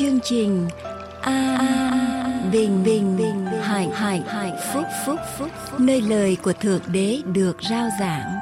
[0.00, 0.68] chương trình
[1.20, 1.90] A, A
[2.52, 5.48] Bình Bình Bình Hạnh Hạnh Hạnh Phúc Phúc Phúc
[5.78, 8.38] nơi lời của Thượng Đế được rao giảng.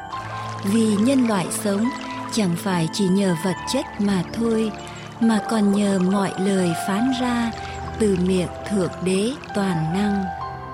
[0.65, 1.89] Vì nhân loại sống
[2.33, 4.73] chẳng phải chỉ nhờ vật chất mà thôi,
[5.21, 7.51] mà còn nhờ mọi lời phán ra
[7.99, 10.25] từ miệng Thượng Đế toàn năng.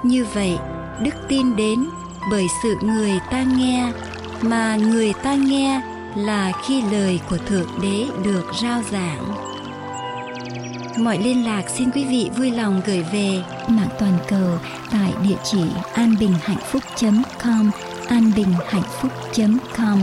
[0.03, 0.58] Như vậy,
[1.00, 1.85] đức tin đến
[2.30, 3.93] bởi sự người ta nghe,
[4.43, 5.82] mà người ta nghe
[6.16, 9.54] là khi lời của Thượng Đế được rao giảng.
[10.98, 14.58] Mọi liên lạc xin quý vị vui lòng gửi về mạng toàn cầu
[14.90, 17.71] tại địa chỉ anbinhhạnhphúc.com
[18.08, 20.02] anbinhhạnhphúc.com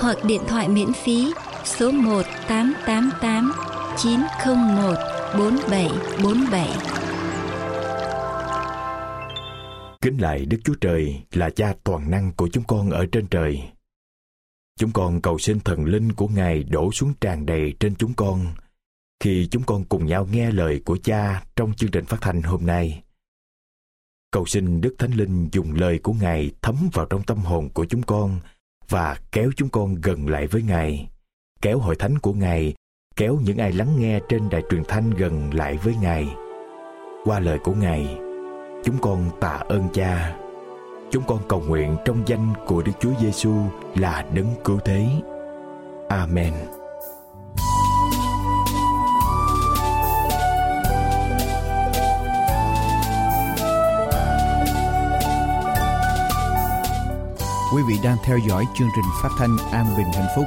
[0.00, 1.32] hoặc điện thoại miễn phí
[1.64, 3.52] số 1 888
[3.96, 4.94] 901
[5.38, 6.68] 4747.
[10.02, 13.62] Kính lại Đức Chúa Trời là cha toàn năng của chúng con ở trên trời.
[14.78, 18.46] Chúng con cầu xin thần linh của Ngài đổ xuống tràn đầy trên chúng con
[19.22, 22.66] khi chúng con cùng nhau nghe lời của cha trong chương trình phát thanh hôm
[22.66, 23.02] nay.
[24.30, 27.84] Cầu xin Đức Thánh Linh dùng lời của Ngài thấm vào trong tâm hồn của
[27.84, 28.38] chúng con
[28.88, 31.08] và kéo chúng con gần lại với Ngài,
[31.60, 32.74] kéo hội thánh của Ngài,
[33.16, 36.28] kéo những ai lắng nghe trên đài truyền thanh gần lại với Ngài.
[37.24, 38.16] Qua lời của Ngài,
[38.84, 40.36] chúng con tạ ơn Cha.
[41.10, 43.54] Chúng con cầu nguyện trong danh của Đức Chúa Giêsu
[43.94, 45.08] là đấng cứu thế.
[46.08, 46.81] Amen.
[57.74, 60.44] Quý vị đang theo dõi chương trình phát thanh An Bình Hạnh Phúc.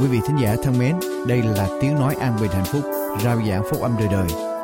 [0.00, 2.82] Quý vị thính giả thân mến, đây là tiếng nói an bình hạnh phúc,
[3.24, 4.57] rao giảng phúc âm đời đời.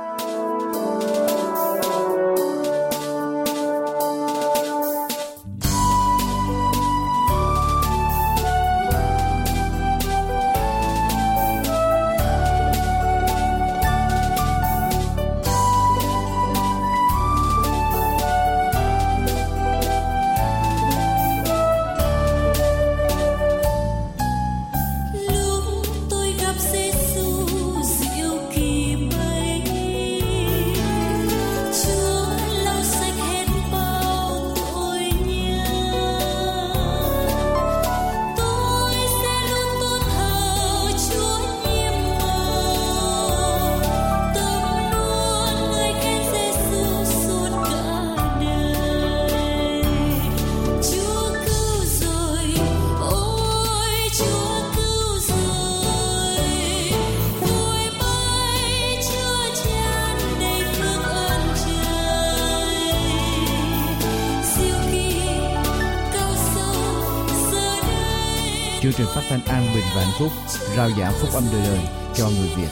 [70.19, 70.33] Phúc
[70.77, 71.81] rao giảng phúc âm đời đời
[72.15, 72.69] cho người Việt.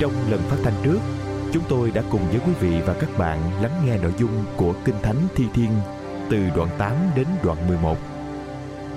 [0.00, 0.98] Trong lần phát thanh trước,
[1.52, 4.74] chúng tôi đã cùng với quý vị và các bạn lắng nghe nội dung của
[4.84, 5.70] Kinh Thánh Thi Thiên
[6.30, 7.96] từ đoạn 8 đến đoạn 11.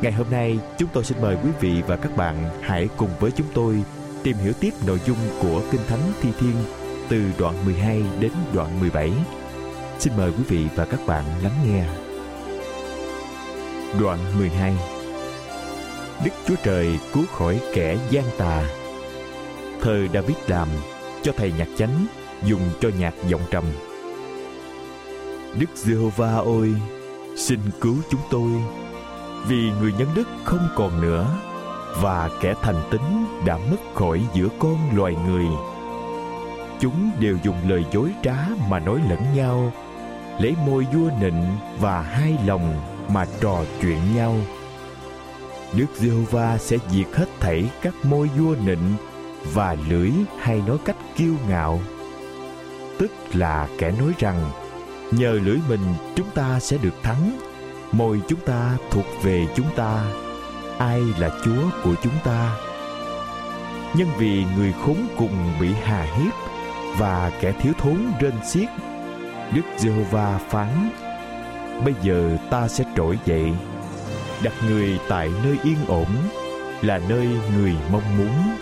[0.02, 3.32] Ngày hôm nay, chúng tôi xin mời quý vị và các bạn hãy cùng với
[3.32, 3.84] chúng tôi
[4.24, 6.54] tìm hiểu tiếp nội dung của Kinh Thánh Thi Thiên
[7.10, 9.12] từ đoạn 12 đến đoạn 17.
[10.00, 11.84] Xin mời quý vị và các bạn lắng nghe.
[14.00, 14.74] Đoạn 12
[16.26, 18.64] Đức Chúa Trời cứu khỏi kẻ gian tà
[19.82, 20.68] Thơ David làm
[21.24, 22.06] cho thầy nhạc chánh
[22.44, 23.64] dùng cho nhạc giọng trầm.
[25.60, 26.74] Đức Giê-hô-va ơi,
[27.36, 28.52] xin cứu chúng tôi,
[29.48, 31.28] vì người nhân đức không còn nữa
[32.02, 35.46] và kẻ thành tính đã mất khỏi giữa con loài người.
[36.80, 38.38] Chúng đều dùng lời dối trá
[38.70, 39.72] mà nói lẫn nhau,
[40.40, 41.46] lấy môi vua nịnh
[41.80, 42.82] và hai lòng
[43.14, 44.36] mà trò chuyện nhau.
[45.74, 48.94] Đức giê-hô-va sẽ diệt hết thảy các môi vua nịnh
[49.54, 51.82] và lưỡi hay nói cách kiêu ngạo.
[53.00, 54.52] Tức là kẻ nói rằng,
[55.12, 55.82] nhờ lưỡi mình
[56.16, 57.40] chúng ta sẽ được thắng
[57.92, 60.04] môi chúng ta thuộc về chúng ta,
[60.78, 62.56] ai là chúa của chúng ta?
[63.96, 66.34] Nhân vì người khốn cùng bị hà hiếp
[66.98, 68.70] và kẻ thiếu thốn rên xiết,
[69.54, 70.90] đức giê-hô-va phán,
[71.86, 73.54] bây giờ ta sẽ trỗi dậy,
[74.44, 76.08] đặt người tại nơi yên ổn,
[76.82, 77.28] là nơi
[77.58, 78.56] người mong muốn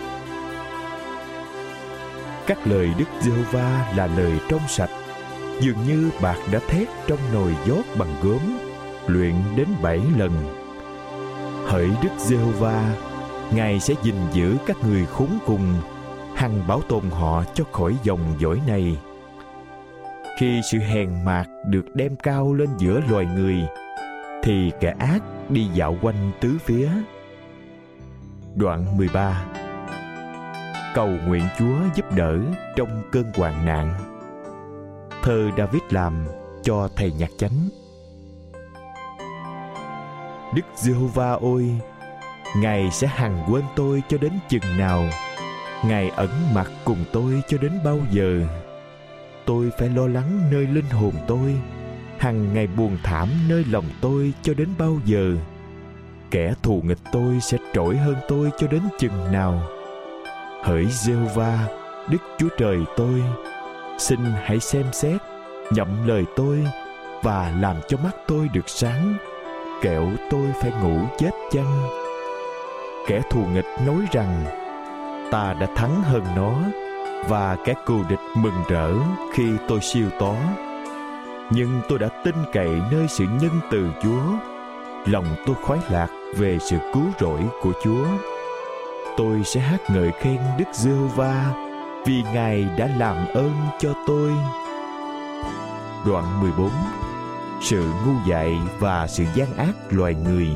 [2.48, 4.90] các lời đức giê-hô-va là lời trong sạch.
[5.60, 8.58] Dường như bạc đã thét trong nồi dốt bằng gốm.
[9.06, 10.32] Luyện đến bảy lần.
[11.66, 12.94] Hỡi đức giê-hô-va,
[13.54, 15.74] ngài sẽ gìn giữ các người khốn cùng,
[16.34, 18.98] hằng bảo tồn họ cho khỏi dòng dõi này.
[20.38, 23.56] Khi sự hèn mạt được đem cao lên giữa loài người,
[24.42, 26.88] thì kẻ ác đi dạo quanh tứ phía.
[28.56, 29.44] Đoạn 13
[30.94, 32.38] cầu nguyện Chúa giúp đỡ
[32.76, 33.94] trong cơn hoạn nạn.
[35.22, 36.26] Thơ David làm
[36.62, 37.68] cho thầy nhạc chánh.
[40.54, 41.80] Đức Giê-hô-va ôi,
[42.56, 45.04] Ngài sẽ hằng quên tôi cho đến chừng nào?
[45.86, 48.40] Ngài ẩn mặt cùng tôi cho đến bao giờ?
[49.46, 51.54] Tôi phải lo lắng nơi linh hồn tôi,
[52.18, 55.36] hằng ngày buồn thảm nơi lòng tôi cho đến bao giờ?
[56.30, 59.62] Kẻ thù nghịch tôi sẽ trỗi hơn tôi cho đến chừng nào?
[60.62, 61.58] Hỡi giê-hô-va,
[62.08, 63.22] đức chúa trời tôi,
[63.98, 65.20] xin hãy xem xét,
[65.70, 66.64] nhậm lời tôi
[67.22, 69.14] và làm cho mắt tôi được sáng,
[69.82, 71.88] kẻo tôi phải ngủ chết chăng?
[73.06, 74.44] Kẻ thù nghịch nói rằng,
[75.30, 76.52] ta đã thắng hơn nó
[77.28, 78.92] và kẻ cừu địch mừng rỡ
[79.32, 80.34] khi tôi siêu tó.
[81.50, 84.22] Nhưng tôi đã tin cậy nơi sự nhân từ chúa,
[85.06, 88.04] lòng tôi khoái lạc về sự cứu rỗi của chúa
[89.18, 91.54] tôi sẽ hát ngợi khen Đức Giê-hô-va
[92.06, 94.32] vì Ngài đã làm ơn cho tôi.
[96.06, 96.70] Đoạn 14
[97.62, 100.48] Sự ngu dại và sự gian ác loài người.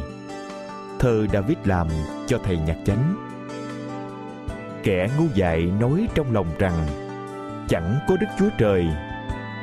[0.98, 1.88] Thơ David làm
[2.26, 3.14] cho thầy nhạc chánh.
[4.82, 6.86] Kẻ ngu dại nói trong lòng rằng,
[7.68, 8.86] Chẳng có Đức Chúa Trời.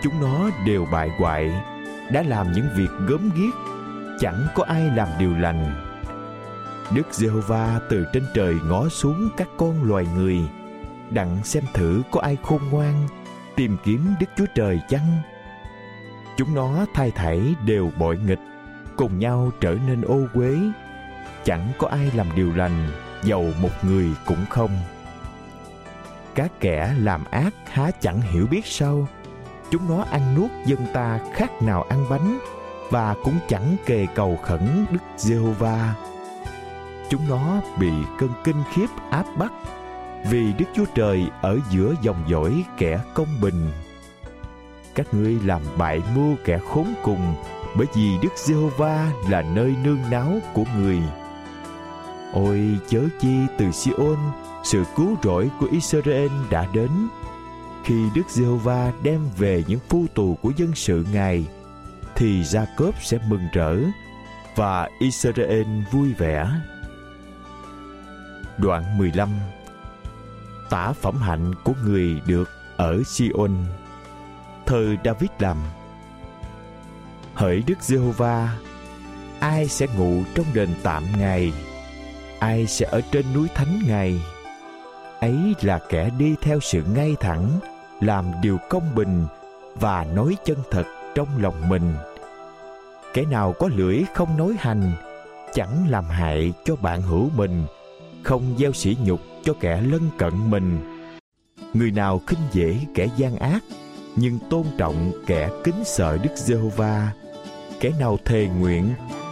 [0.03, 1.51] Chúng nó đều bại hoại,
[2.12, 3.53] Đã làm những việc gớm ghiếc.
[4.20, 5.88] Chẳng có ai làm điều lành.
[6.93, 10.38] Đức Giê-hô-va từ trên trời ngó xuống các con loài người,
[11.10, 13.08] đặng xem thử có ai khôn ngoan,
[13.55, 15.22] tìm kiếm Đức Chúa Trời chăng?
[16.38, 18.39] Chúng nó thay thảy đều bội nghịch,
[18.96, 20.58] cùng nhau trở nên ô uế,
[21.43, 22.91] chẳng có ai làm điều lành,
[23.24, 24.72] giàu một người cũng không.
[26.36, 29.08] Các kẻ làm ác há chẳng hiểu biết sao,
[29.72, 32.39] chúng nó ăn nuốt dân ta khác nào ăn bánh,
[32.89, 35.93] và cũng chẳng kề cầu khẩn Đức Giê-hô-va
[37.09, 39.51] chúng nó bị cơn kinh khiếp áp bắt
[40.29, 43.71] vì Đức Chúa Trời ở giữa dòng dõi kẻ công bình.
[44.95, 47.35] Các ngươi làm bại mưu kẻ khốn cùng
[47.75, 50.99] bởi vì Đức Giê-hô-va là nơi nương náu của người.
[52.33, 54.17] Ôi chớ chi từ Si-ôn,
[54.63, 56.89] sự cứu rỗi của Israel đã đến
[57.83, 61.45] khi Đức Giê-hô-va đem về những phu tù của dân sự Ngài,
[62.15, 63.77] thì Gia-cốp sẽ mừng rỡ
[64.55, 66.47] và Israel vui vẻ.
[68.61, 69.29] Đoạn 15
[70.69, 73.51] Tả phẩm hạnh của người được ở Sion.
[74.65, 75.57] Thơ David làm.
[77.33, 78.57] Hỡi Đức Giê-hô-va,
[79.39, 81.53] Ai sẽ ngủ trong đền tạm Ngài?
[82.39, 84.21] Ai sẽ ở trên núi thánh Ngài?
[85.19, 87.49] Ấy là kẻ đi theo sự ngay thẳng,
[88.01, 89.25] Làm điều công bình
[89.75, 90.85] Và nói chân thật
[91.15, 91.93] trong lòng mình.
[93.13, 94.91] Kẻ nào có lưỡi không nói hành,
[95.53, 97.65] Chẳng làm hại cho bạn hữu mình
[98.23, 100.79] không gieo sỉ nhục cho kẻ lân cận mình
[101.73, 103.63] người nào khinh dễ kẻ gian ác
[104.15, 107.11] nhưng tôn trọng kẻ kính sợ Đức Giê-hô-va.
[107.79, 108.89] Kẻ nào thề nguyện,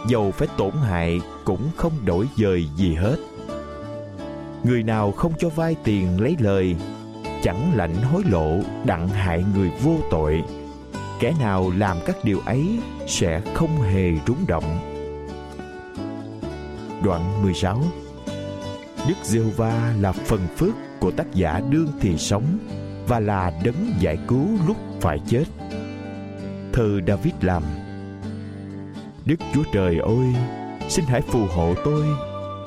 [0.08, 3.16] dầu phải tổn hại cũng không đổi dời gì hết.
[4.64, 6.76] Người nào không cho vay tiền lấy lời,
[7.42, 10.42] chẳng lãnh hối lộ đặng hại người vô tội.
[11.20, 14.78] Kẻ nào làm các điều ấy sẽ không hề rúng động.
[17.04, 17.82] Đoạn 16
[19.08, 22.58] Đức Giê-hô-va là phần phước của tác giả đương thì sống
[23.06, 25.44] và là đấng giải cứu lúc phải chết.
[26.72, 27.62] Thơ David làm
[29.24, 30.34] Đức Chúa Trời ơi,
[30.88, 32.06] xin hãy phù hộ tôi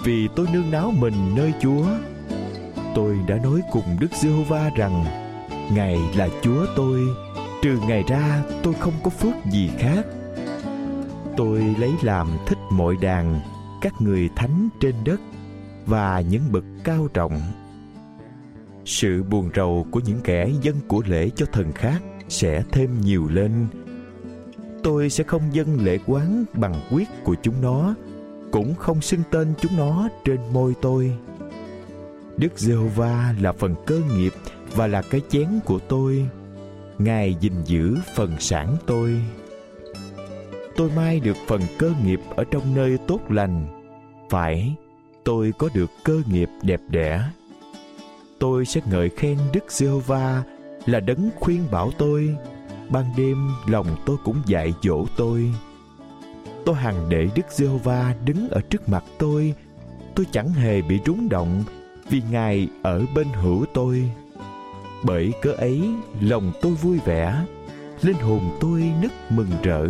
[0.04, 1.86] vì tôi nương náu mình nơi Chúa.
[2.96, 5.06] Tôi đã nói cùng Đức Giê-hô-va rằng
[5.72, 7.00] Ngài là Chúa tôi,
[7.62, 10.06] trừ Ngài ra tôi không có phước gì khác.
[11.38, 13.40] Tôi lấy làm thích mọi đàn
[13.82, 15.20] các người thánh trên đất
[15.86, 17.42] và những bậc cao trọng.
[18.86, 23.28] Sự buồn rầu của những kẻ dân của lễ cho thần khác sẽ thêm nhiều
[23.28, 23.68] lên.
[24.84, 27.96] Tôi sẽ không dâng lễ quán bằng quyết của chúng nó,
[28.52, 31.12] cũng không xưng tên chúng nó trên môi tôi.
[32.38, 34.34] Đức giê-hô-va là phần cơ nghiệp
[34.76, 36.30] và là cái chén của tôi.
[36.98, 39.22] Ngài gìn giữ phần sản tôi.
[40.76, 43.66] Tôi mai được phần cơ nghiệp ở trong nơi tốt lành.
[44.30, 44.76] Phải
[45.24, 47.24] tôi có được cơ nghiệp đẹp đẽ
[48.42, 50.44] tôi sẽ ngợi khen Đức Giê-hô-va
[50.86, 52.36] là đấng khuyên bảo tôi.
[52.90, 55.54] Ban đêm lòng tôi cũng dạy dỗ tôi.
[56.66, 59.54] Tôi hằng để Đức Giê-hô-va đứng ở trước mặt tôi.
[60.16, 61.64] Tôi chẳng hề bị rúng động
[62.10, 64.12] vì Ngài ở bên hữu tôi.
[65.04, 65.82] Bởi cớ ấy,
[66.22, 67.46] lòng tôi vui vẻ,
[68.02, 69.88] linh hồn tôi nức mừng rỡ.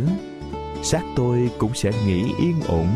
[0.84, 2.88] Xác tôi cũng sẽ nghỉ yên ổn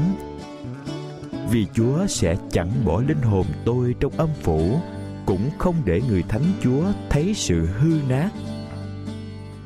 [1.50, 4.80] vì Chúa sẽ chẳng bỏ linh hồn tôi trong âm phủ,
[5.26, 8.30] cũng không để người thánh Chúa thấy sự hư nát.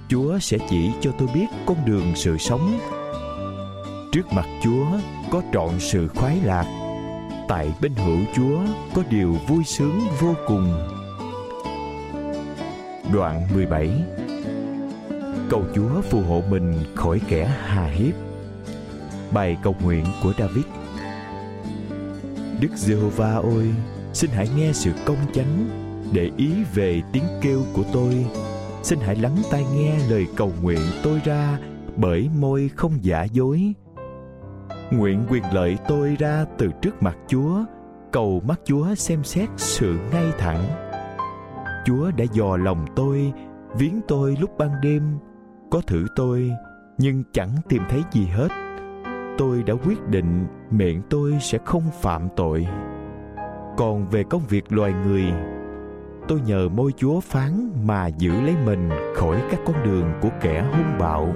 [0.10, 2.80] Chúa sẽ chỉ cho tôi biết con đường sự sống.
[4.12, 4.86] Trước mặt Chúa
[5.32, 6.66] có trọn sự khoái lạc.
[7.48, 8.60] Tại bên hữu Chúa
[8.94, 10.74] có điều vui sướng vô cùng.
[13.14, 13.90] Đoạn 17
[15.50, 18.14] Cầu Chúa phù hộ mình khỏi kẻ hà hiếp.
[19.32, 20.66] Bài cầu nguyện của David
[22.62, 23.74] Đức Giê-hô-va ơi,
[24.14, 25.70] xin hãy nghe sự công chánh
[26.14, 28.26] để ý về tiếng kêu của tôi.
[28.84, 31.60] Xin hãy lắng tai nghe lời cầu nguyện tôi ra
[31.98, 33.74] bởi môi không giả dối.
[34.92, 37.64] Nguyện quyền lợi tôi ra từ trước mặt chúa
[38.12, 40.64] cầu mắt chúa xem xét sự ngay thẳng.
[41.86, 43.34] Chúa đã dò lòng tôi
[43.78, 45.04] viếng tôi lúc ban đêm.
[45.72, 46.52] Có thử tôi
[46.98, 48.48] nhưng chẳng tìm thấy gì hết.
[49.38, 52.68] Tôi đã quyết định miệng tôi sẽ không phạm tội.
[53.78, 55.24] Còn về công việc loài người,
[56.28, 60.62] tôi nhờ môi chúa phán mà giữ lấy mình khỏi các con đường của kẻ
[60.72, 61.34] hung bạo.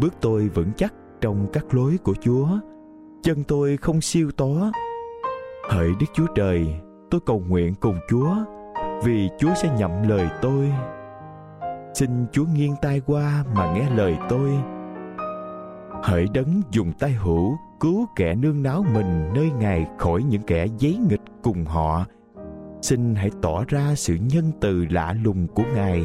[0.00, 2.48] Bước tôi vững chắc trong các lối của chúa,
[3.22, 4.72] chân tôi không siêu tó.
[5.70, 6.66] Hỡi đức chúa trời,
[7.10, 8.34] tôi cầu nguyện cùng chúa,
[9.04, 10.72] vì chúa sẽ nhậm lời tôi.
[11.94, 14.50] Xin chúa nghiêng tai qua mà nghe lời tôi
[16.02, 20.66] hỡi đấng dùng tay hữu, cứu kẻ nương náo mình nơi ngài khỏi những kẻ
[20.78, 22.04] giấy nghịch cùng họ.
[22.82, 26.02] Xin hãy tỏ ra sự nhân từ lạ lùng của ngài.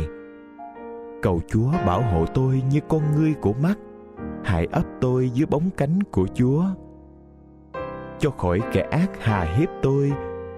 [1.22, 3.78] Cầu chúa bảo hộ tôi như con ngươi của mắt
[4.44, 6.64] hãy ấp tôi dưới bóng cánh của chúa.
[8.20, 10.12] Cho khỏi kẻ ác hà hiếp tôi,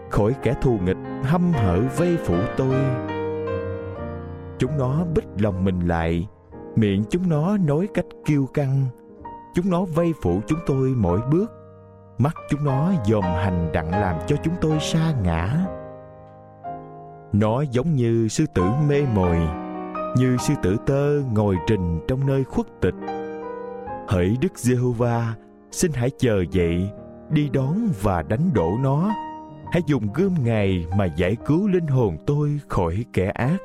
[0.09, 2.75] khỏi kẻ thù nghịch hâm hở vây phủ tôi.
[4.57, 6.27] Chúng nó bích lòng mình lại,
[6.75, 8.85] miệng chúng nó nói cách kiêu căng
[9.55, 11.51] chúng nó vây phủ chúng tôi mỗi bước.
[12.17, 15.65] Mắt chúng nó dòm hành đặng làm cho chúng tôi sa ngã.
[17.33, 19.37] Nó giống như sư tử mê mồi,
[20.17, 22.95] như sư tử tơ ngồi trình trong nơi khuất tịch.
[24.07, 25.33] Hỡi đức giê-hô-va,
[25.71, 26.89] xin hãy chờ dậy,
[27.29, 29.11] đi đón và đánh đổ nó.
[29.71, 33.57] Hãy dùng gươm ngài mà giải cứu linh hồn tôi khỏi kẻ ác.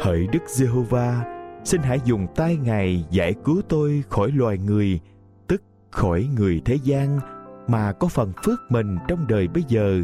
[0.00, 1.35] Hỡi đức giê-hô-va
[1.66, 5.00] xin hãy dùng tay ngài giải cứu tôi khỏi loài người,
[5.46, 7.20] tức khỏi người thế gian
[7.68, 10.02] mà có phần phước mình trong đời bây giờ.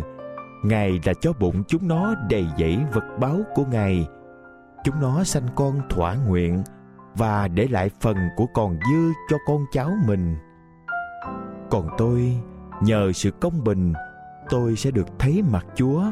[0.64, 4.09] Ngài là cho bụng chúng nó đầy dẫy vật báo của ngài.
[4.85, 6.62] Chúng nó sanh con thỏa nguyện
[7.14, 10.37] và để lại phần của còn dư cho con cháu mình.
[11.71, 12.37] Còn tôi,
[12.83, 13.92] nhờ sự công bình,
[14.50, 16.02] tôi sẽ được thấy mặt chúa.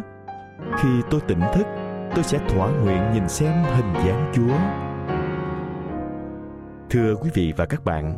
[0.79, 1.67] Khi tôi tỉnh thức,
[2.15, 4.90] tôi sẽ thỏa nguyện nhìn xem hình dáng chúa.
[6.91, 8.15] Thưa quý vị và các bạn,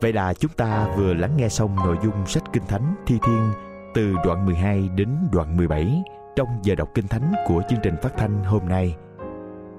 [0.00, 3.50] vậy là chúng ta vừa lắng nghe xong nội dung sách Kinh Thánh Thi Thiên
[3.94, 6.02] từ đoạn 12 đến đoạn 17
[6.36, 8.96] trong giờ đọc kinh thánh của chương trình phát thanh hôm nay.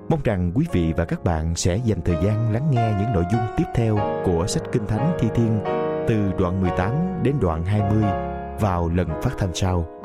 [0.10, 3.24] Mong rằng quý vị và các bạn sẽ dành thời gian lắng nghe những nội
[3.32, 5.60] dung tiếp theo của sách Kinh Thánh Thi Thiên
[6.08, 8.04] từ đoạn 18 đến đoạn 20
[8.60, 10.02] vào lần phát thanh sau.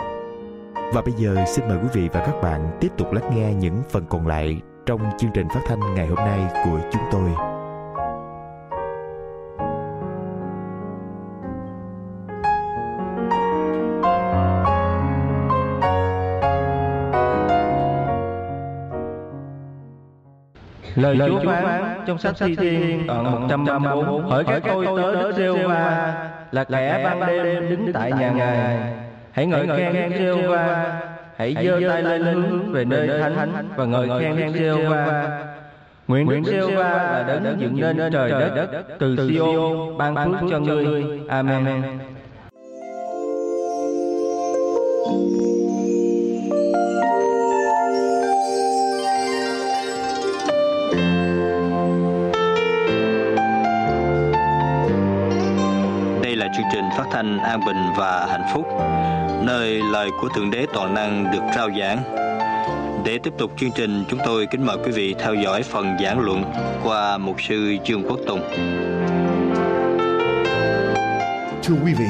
[0.94, 3.82] Và bây giờ xin mời quý vị và các bạn tiếp tục lắng nghe những
[3.90, 7.51] phần còn lại trong chương trình phát thanh ngày hôm nay của chúng tôi.
[20.96, 21.84] Lời, Lời Chúa phán.
[22.06, 26.14] trong sách Thi Thiên đoạn 134 hỏi các tôi tớ Đức giê va
[26.52, 28.78] là kẻ ban đêm đứng tại nhà Ngài.
[29.32, 31.00] Hãy ngợi khen Đức giê va.
[31.36, 35.38] hãy giơ tay lên hướng về nơi thánh và ngợi khen Đức giê va.
[36.08, 40.58] Nguyện Đức giê va là đấng dựng nên trời đất từ Siôn ban phước cho
[40.58, 41.04] ngươi.
[41.28, 41.82] Amen.
[56.96, 58.66] Phát thanh an bình và hạnh phúc,
[59.44, 62.02] nơi lời của Thượng Đế Toàn Năng được rao giảng.
[63.04, 66.20] Để tiếp tục chương trình, chúng tôi kính mời quý vị theo dõi phần giảng
[66.20, 66.44] luận
[66.84, 68.40] qua mục sư trương Quốc Tùng.
[71.62, 72.06] Thưa quý vị,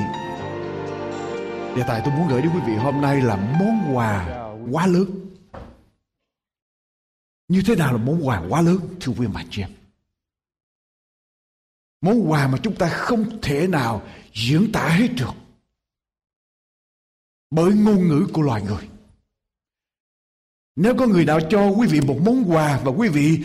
[1.77, 4.27] đề tài tôi muốn gửi đến quý vị hôm nay là món quà
[4.73, 5.05] quá lớn.
[7.49, 9.71] Như thế nào là món quà quá lớn, thưa quý bạn chị em?
[12.01, 14.03] Món quà mà chúng ta không thể nào
[14.35, 15.35] diễn tả hết được.
[17.51, 18.89] Bởi ngôn ngữ của loài người.
[20.77, 23.39] Nếu có người nào cho quý vị một món quà và quý vị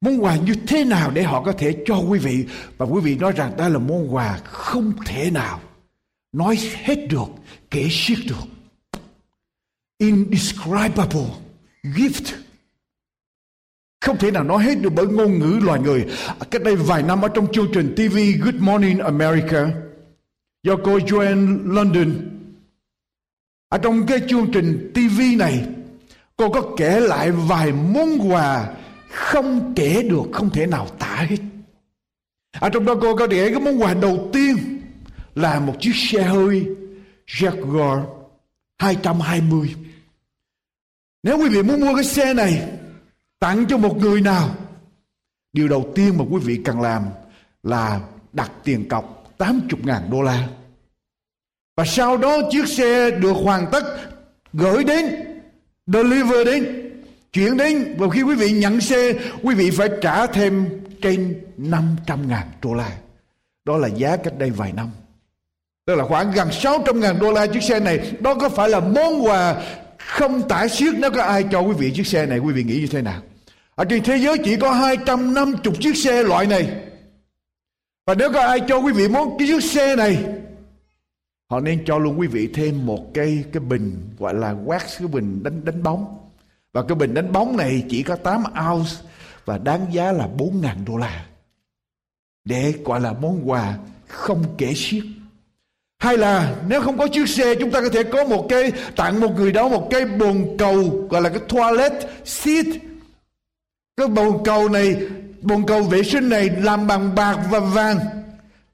[0.00, 2.46] món quà như thế nào để họ có thể cho quý vị,
[2.78, 5.60] và quý vị nói rằng đó là món quà không thể nào
[6.32, 7.28] nói hết được,
[7.70, 8.48] kể xiết được.
[9.98, 11.28] Indescribable
[11.82, 12.34] gift.
[14.00, 16.06] Không thể nào nói hết được bởi ngôn ngữ loài người.
[16.50, 19.87] Cách đây vài năm ở trong chương trình TV Good Morning America
[20.62, 22.12] do cô Joanne London.
[23.68, 25.66] Ở trong cái chương trình TV này,
[26.36, 28.74] cô có kể lại vài món quà
[29.10, 31.36] không kể được, không thể nào tả hết.
[32.60, 34.56] Ở trong đó cô có kể cái món quà đầu tiên
[35.34, 36.66] là một chiếc xe hơi
[37.26, 38.04] Jaguar
[38.78, 39.74] 220.
[41.22, 42.68] Nếu quý vị muốn mua cái xe này
[43.38, 44.54] tặng cho một người nào,
[45.52, 47.02] điều đầu tiên mà quý vị cần làm
[47.62, 48.00] là
[48.32, 50.48] đặt tiền cọc 80 ngàn đô la.
[51.76, 53.84] Và sau đó chiếc xe được hoàn tất
[54.52, 55.06] gửi đến,
[55.86, 56.92] deliver đến,
[57.32, 57.94] chuyển đến.
[57.98, 60.66] Và khi quý vị nhận xe, quý vị phải trả thêm
[61.02, 62.90] trên 500 ngàn đô la.
[63.64, 64.90] Đó là giá cách đây vài năm.
[65.86, 68.12] Tức là khoảng gần 600 ngàn đô la chiếc xe này.
[68.20, 69.56] Đó có phải là món quà
[69.98, 72.80] không tả xiết nếu có ai cho quý vị chiếc xe này quý vị nghĩ
[72.80, 73.22] như thế nào
[73.74, 76.68] ở trên thế giới chỉ có 250 chiếc xe loại này
[78.08, 80.24] và nếu có ai cho quý vị muốn cái chiếc xe này,
[81.50, 85.08] họ nên cho luôn quý vị thêm một cái cái bình gọi là wax cái
[85.08, 86.18] bình đánh đánh bóng.
[86.72, 88.90] Và cái bình đánh bóng này chỉ có 8 ounce
[89.44, 91.26] và đáng giá là 4 ngàn đô la.
[92.44, 95.04] Để gọi là món quà không kể xiết.
[95.98, 99.20] Hay là nếu không có chiếc xe, chúng ta có thể có một cái, tặng
[99.20, 101.92] một người đó một cái bồn cầu, gọi là cái toilet
[102.24, 102.66] seat.
[103.96, 104.96] Cái bồn cầu này
[105.42, 107.98] bồn cầu vệ sinh này làm bằng bạc và vàng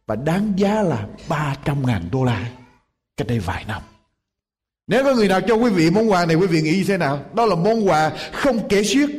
[0.07, 2.51] và đáng giá là 300 ngàn đô la
[3.17, 3.83] cách đây vài năm.
[4.87, 6.97] Nếu có người nào cho quý vị món quà này, quý vị nghĩ như thế
[6.97, 7.21] nào?
[7.35, 9.11] Đó là món quà không kể xiết.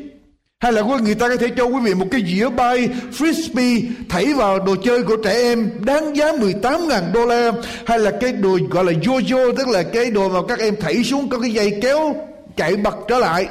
[0.59, 4.33] Hay là người ta có thể cho quý vị một cái dĩa bay frisbee thảy
[4.33, 7.51] vào đồ chơi của trẻ em đáng giá 18 ngàn đô la.
[7.85, 11.03] Hay là cái đồ gọi là yo-yo, tức là cái đồ mà các em thảy
[11.03, 12.15] xuống có cái dây kéo
[12.55, 13.47] chạy bật trở lại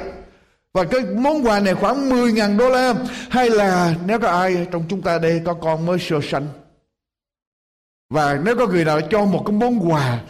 [0.75, 2.93] và cái món quà này khoảng 10 ngàn đô la.
[3.29, 6.47] Hay là nếu có ai trong chúng ta đây có con mới sơ sanh.
[8.09, 10.21] Và nếu có người nào cho một cái món quà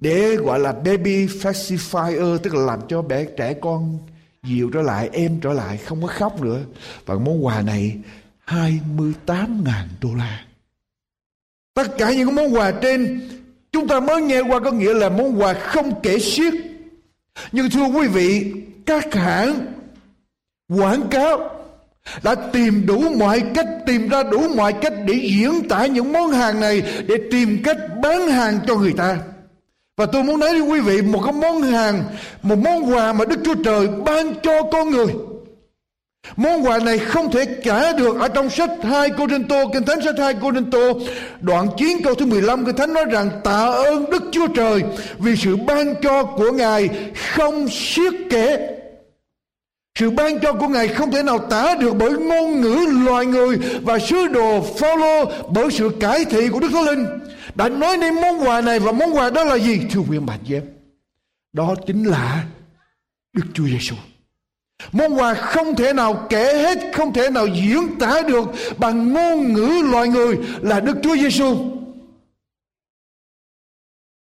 [0.00, 3.98] Để gọi là baby pacifier Tức là làm cho bé trẻ con
[4.42, 6.60] dịu trở lại, em trở lại Không có khóc nữa.
[7.06, 7.98] Và món quà này
[8.44, 10.44] 28 ngàn đô la.
[11.74, 13.28] Tất cả những món quà trên
[13.72, 16.54] Chúng ta mới nghe qua có nghĩa là món quà không kể xiết.
[17.52, 18.52] Nhưng thưa quý vị
[18.86, 19.72] Các hãng
[20.78, 21.50] quảng cáo
[22.22, 26.30] đã tìm đủ mọi cách tìm ra đủ mọi cách để diễn tả những món
[26.30, 29.18] hàng này để tìm cách bán hàng cho người ta
[29.96, 32.04] và tôi muốn nói với quý vị một cái món hàng
[32.42, 35.06] một món quà mà đức chúa trời ban cho con người
[36.36, 39.84] Món quà này không thể trả được ở trong sách 2 Cô Rinh Tô, Kinh
[39.84, 41.00] Thánh sách 2 Cô Rinh Tô,
[41.40, 44.82] đoạn 9 câu thứ 15, Kinh Thánh nói rằng tạ ơn Đức Chúa Trời
[45.18, 46.88] vì sự ban cho của Ngài
[47.34, 48.78] không siết kể.
[49.98, 53.58] Sự ban cho của Ngài không thể nào tả được bởi ngôn ngữ loài người
[53.82, 55.24] và sứ đồ Phaolô
[55.54, 57.06] bởi sự cải thị của Đức Thánh Linh.
[57.54, 59.80] Đã nói nên món quà này và món quà đó là gì?
[59.90, 60.62] Thưa quý bạn chị em,
[61.52, 62.44] đó chính là
[63.32, 63.96] Đức Chúa Giêsu.
[64.92, 68.44] Món quà không thể nào kể hết, không thể nào diễn tả được
[68.78, 71.56] bằng ngôn ngữ loài người là Đức Chúa Giêsu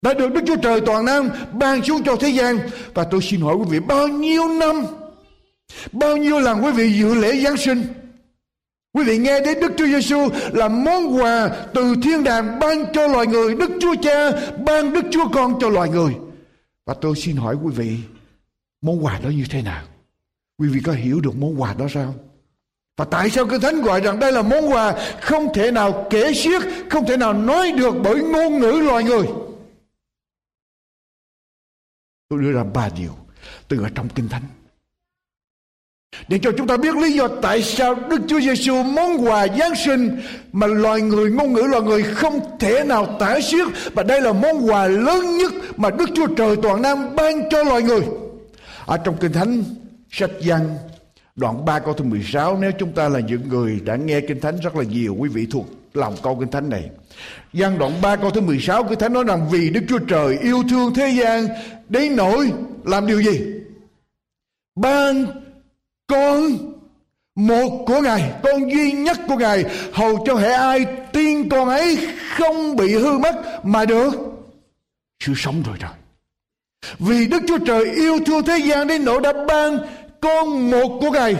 [0.01, 2.59] đã được Đức Chúa Trời toàn năng ban xuống cho thế gian
[2.93, 4.85] và tôi xin hỏi quý vị bao nhiêu năm
[5.91, 7.83] bao nhiêu lần quý vị dự lễ Giáng sinh
[8.95, 13.07] Quý vị nghe đến Đức Chúa Giêsu là món quà từ thiên đàng ban cho
[13.07, 14.31] loài người, Đức Chúa Cha
[14.65, 16.15] ban Đức Chúa Con cho loài người.
[16.85, 17.97] Và tôi xin hỏi quý vị,
[18.81, 19.83] món quà đó như thế nào?
[20.57, 22.15] Quý vị có hiểu được món quà đó sao?
[22.97, 26.33] Và tại sao Kinh Thánh gọi rằng đây là món quà không thể nào kể
[26.33, 29.27] xiết, không thể nào nói được bởi ngôn ngữ loài người.
[32.29, 33.15] Tôi đưa ra ba điều
[33.67, 34.43] từ ở trong Kinh Thánh.
[36.27, 39.75] Để cho chúng ta biết lý do tại sao Đức Chúa Giêsu món quà Giáng
[39.75, 43.67] sinh mà loài người, ngôn ngữ loài người không thể nào tả xiết.
[43.93, 47.63] Và đây là món quà lớn nhất mà Đức Chúa Trời toàn năng ban cho
[47.63, 48.01] loài người.
[48.85, 49.63] Ở trong Kinh Thánh
[50.09, 50.77] sách Giăng
[51.35, 54.57] đoạn 3 câu thứ 16 nếu chúng ta là những người đã nghe kinh thánh
[54.63, 56.89] rất là nhiều quý vị thuộc lòng câu kinh thánh này.
[57.53, 60.63] Giăng đoạn 3 câu thứ 16 kinh thánh nói rằng vì Đức Chúa Trời yêu
[60.69, 61.47] thương thế gian
[61.89, 62.51] đến nỗi
[62.85, 63.41] làm điều gì?
[64.75, 65.25] Ban
[66.07, 66.57] con,
[67.35, 71.97] một của Ngài, con duy nhất của Ngài, hầu cho hệ ai tin con ấy
[72.37, 74.11] không bị hư mất mà được
[75.19, 75.91] sự sống rồi trời
[76.99, 79.77] vì Đức Chúa Trời yêu thương thế gian đến nỗi đã ban
[80.21, 81.35] con một của Ngài.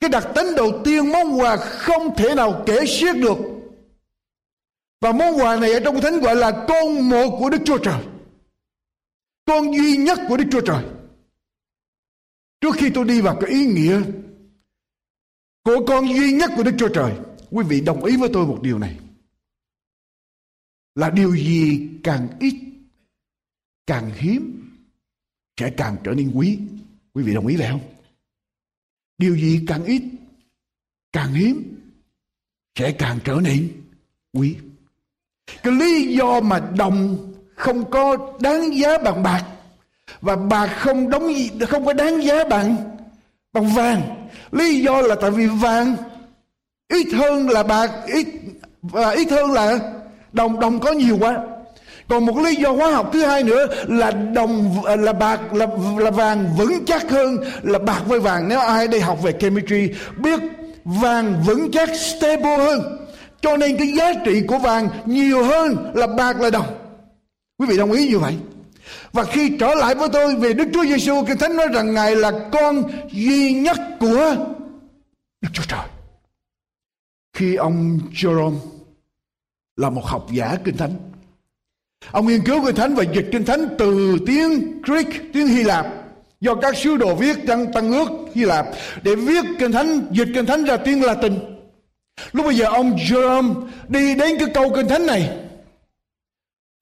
[0.00, 3.38] Cái đặc tính đầu tiên món quà không thể nào kể xiết được.
[5.00, 8.02] Và món quà này ở trong Thánh gọi là con một của Đức Chúa Trời.
[9.46, 10.84] Con duy nhất của Đức Chúa Trời.
[12.60, 14.02] Trước khi tôi đi vào cái ý nghĩa
[15.64, 17.12] của con duy nhất của Đức Chúa Trời,
[17.50, 18.98] quý vị đồng ý với tôi một điều này.
[20.94, 22.54] Là điều gì càng ít,
[23.86, 24.70] càng hiếm,
[25.60, 26.58] sẽ càng trở nên quý.
[27.14, 27.80] Quý vị đồng ý vậy không?
[29.18, 30.02] Điều gì càng ít,
[31.12, 31.78] càng hiếm,
[32.78, 33.82] sẽ càng trở nên
[34.32, 34.56] quý.
[35.62, 39.55] Cái lý do mà đồng không có đáng giá bằng bạc
[40.20, 41.32] và bạc không đóng
[41.68, 42.76] không có đáng giá bằng
[43.52, 44.02] bằng vàng.
[44.52, 45.96] Lý do là tại vì vàng
[46.88, 48.26] ít hơn là bạc ít,
[48.82, 49.78] và ít hơn là
[50.32, 51.38] đồng đồng có nhiều quá.
[52.08, 55.66] Còn một lý do hóa học thứ hai nữa là đồng, là bạc là
[55.98, 58.48] là vàng vững chắc hơn là bạc với vàng.
[58.48, 60.40] Nếu ai đây học về chemistry biết
[60.84, 62.80] vàng vững chắc stable hơn,
[63.40, 66.66] cho nên cái giá trị của vàng nhiều hơn là bạc là đồng.
[67.58, 68.36] Quý vị đồng ý như vậy?
[69.12, 72.16] Và khi trở lại với tôi về Đức Chúa Giêsu Kinh Thánh nói rằng Ngài
[72.16, 74.36] là con duy nhất của
[75.40, 75.86] Đức Chúa Trời.
[77.32, 78.58] Khi ông Jerome
[79.76, 80.94] là một học giả Kinh Thánh
[82.10, 85.86] Ông nghiên cứu Kinh Thánh và dịch Kinh Thánh từ tiếng Greek, tiếng Hy Lạp
[86.40, 88.66] do các sứ đồ viết trong Tăng ước Hy Lạp
[89.02, 91.34] để viết Kinh Thánh, dịch Kinh Thánh ra tiếng Latin.
[92.32, 93.54] Lúc bây giờ ông Jerome
[93.88, 95.30] đi đến cái câu Kinh Thánh này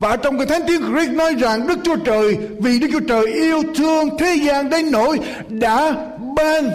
[0.04, 3.26] và trong cái Thánh tiếng Greek nói rằng, Đức Chúa Trời, vì Đức Chúa Trời
[3.26, 5.94] yêu thương thế gian đến nỗi đã
[6.36, 6.70] ban.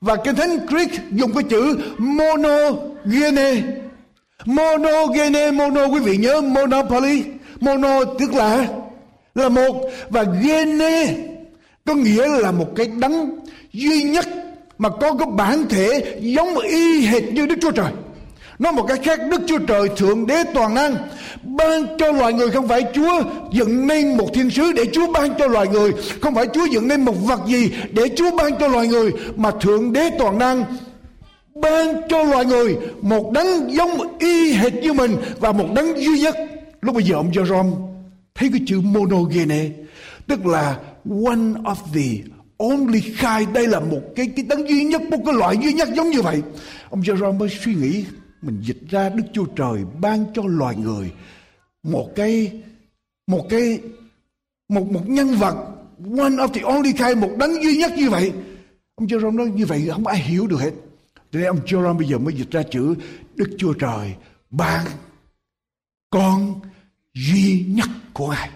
[0.00, 3.62] Và cái Thánh Greek dùng cái chữ monogene
[4.44, 7.24] monogene mono, quý vị nhớ monopoly?
[7.60, 8.66] Mono tức là
[9.34, 9.90] là một.
[10.10, 11.14] Và gene
[11.84, 13.38] có nghĩa là một cái đấng
[13.72, 14.26] duy nhất
[14.78, 17.90] mà có cái bản thể giống y hệt như Đức Chúa Trời.
[18.58, 20.96] Nói một cách khác, Đức Chúa Trời Thượng Đế Toàn Năng
[21.42, 25.34] ban cho loài người không phải Chúa dựng nên một thiên sứ để Chúa ban
[25.38, 25.92] cho loài người.
[26.20, 29.50] Không phải Chúa dựng nên một vật gì để Chúa ban cho loài người, mà
[29.60, 30.64] Thượng Đế Toàn Năng
[31.54, 36.20] ban cho loài người một đấng giống y hệt như mình và một đấng duy
[36.20, 36.36] nhất.
[36.80, 37.72] Lúc bây giờ ông Jerome
[38.34, 39.68] thấy cái chữ monogene,
[40.26, 40.76] tức là
[41.26, 45.34] one of the only kind đây là một cái cái đấng duy nhất, một cái
[45.34, 46.42] loại duy nhất giống như vậy.
[46.90, 48.04] Ông Jerome mới suy nghĩ
[48.42, 51.12] mình dịch ra Đức Chúa Trời ban cho loài người
[51.82, 52.62] một cái
[53.26, 53.80] một cái,
[54.68, 55.54] một một nhân vật,
[56.18, 58.32] one of the only kind, một đấng duy nhất như vậy
[58.94, 60.70] ông Jerome nói như vậy không ai hiểu được hết
[61.32, 62.94] cho nên ông Jerome bây giờ mới dịch ra chữ
[63.34, 64.14] Đức Chúa Trời
[64.50, 64.86] ban
[66.10, 66.60] con
[67.14, 68.50] duy nhất của Ngài.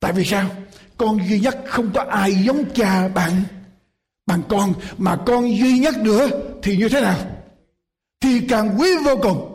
[0.00, 0.50] Tại vì sao?
[0.96, 3.42] Con duy nhất không có ai giống cha bạn,
[4.26, 6.28] bằng con, mà con duy nhất nữa
[6.62, 7.35] thì như thế nào
[8.20, 9.52] thì càng quý vô cùng.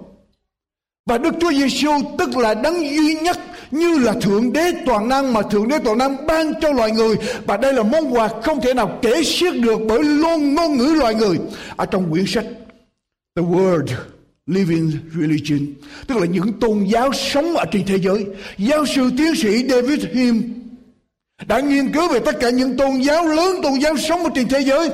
[1.06, 3.40] Và Đức Chúa Giêsu tức là đấng duy nhất
[3.72, 7.16] như là thượng đế toàn năng mà thượng đế toàn năng ban cho loài người.
[7.46, 10.94] Và đây là món quà không thể nào kể xiết được bởi luôn ngôn ngữ
[11.00, 11.40] loài người.
[11.76, 12.46] Ở trong quyển sách
[13.36, 13.86] The Word,
[14.48, 15.60] Living Religion,
[16.08, 18.26] tức là những tôn giáo sống ở trên thế giới,
[18.58, 20.42] giáo sư tiến sĩ David Hume
[21.48, 24.48] đã nghiên cứu về tất cả những tôn giáo lớn, tôn giáo sống ở trên
[24.48, 24.90] thế giới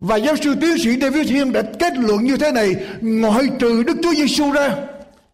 [0.00, 3.82] và giáo sư tiến sĩ David Hume đã kết luận như thế này, ngoại trừ
[3.82, 4.70] Đức Chúa Giêsu ra,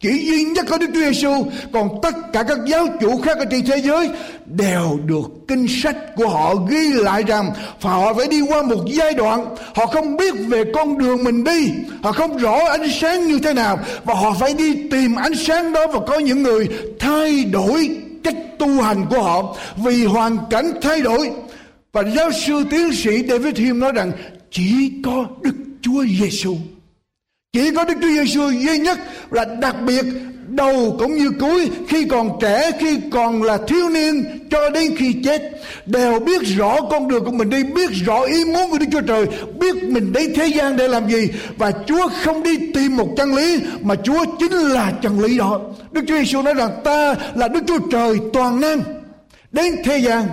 [0.01, 3.45] chỉ duy nhất có Đức Chúa Giêsu còn tất cả các giáo chủ khác ở
[3.51, 4.11] trên thế giới
[4.47, 7.51] đều được kinh sách của họ ghi lại rằng
[7.81, 11.71] họ phải đi qua một giai đoạn, họ không biết về con đường mình đi,
[12.03, 15.73] họ không rõ ánh sáng như thế nào, và họ phải đi tìm ánh sáng
[15.73, 17.91] đó và có những người thay đổi
[18.25, 21.31] cách tu hành của họ vì hoàn cảnh thay đổi.
[21.93, 24.13] Và giáo sư tiến sĩ David Hume nói rằng
[24.55, 26.57] chỉ có Đức Chúa Giêsu
[27.53, 28.99] chỉ có Đức Chúa Giêsu duy nhất
[29.31, 30.05] là đặc biệt
[30.49, 35.13] đầu cũng như cuối, khi còn trẻ, khi còn là thiếu niên cho đến khi
[35.25, 35.43] chết,
[35.87, 39.01] đều biết rõ con đường của mình đi, biết rõ ý muốn của Đức Chúa
[39.01, 39.27] Trời,
[39.59, 41.29] biết mình đến thế gian để làm gì.
[41.57, 45.61] Và Chúa không đi tìm một chân lý, mà Chúa chính là chân lý đó.
[45.93, 48.81] Đức Chúa Giêsu nói rằng, ta là Đức Chúa Trời toàn năng.
[49.53, 50.25] Đến thế gian,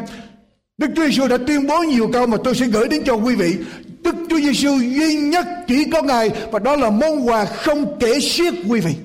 [0.78, 3.36] Đức Chúa Giêsu đã tuyên bố nhiều câu mà tôi sẽ gửi đến cho quý
[3.36, 3.56] vị.
[4.04, 8.20] Đức Chúa Giêsu duy nhất chỉ có Ngài và đó là món quà không kể
[8.20, 8.96] xiết quý vị.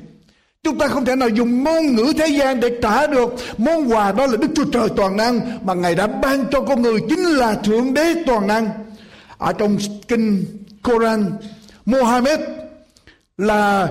[0.63, 4.13] Chúng ta không thể nào dùng ngôn ngữ thế gian để trả được món quà
[4.13, 7.25] đó là Đức Chúa Trời toàn năng mà Ngài đã ban cho con người chính
[7.25, 8.69] là Thượng Đế toàn năng.
[9.39, 9.79] Ở trong
[10.09, 10.45] kinh
[10.83, 11.33] Koran,
[11.85, 12.41] Mohammed
[13.39, 13.89] là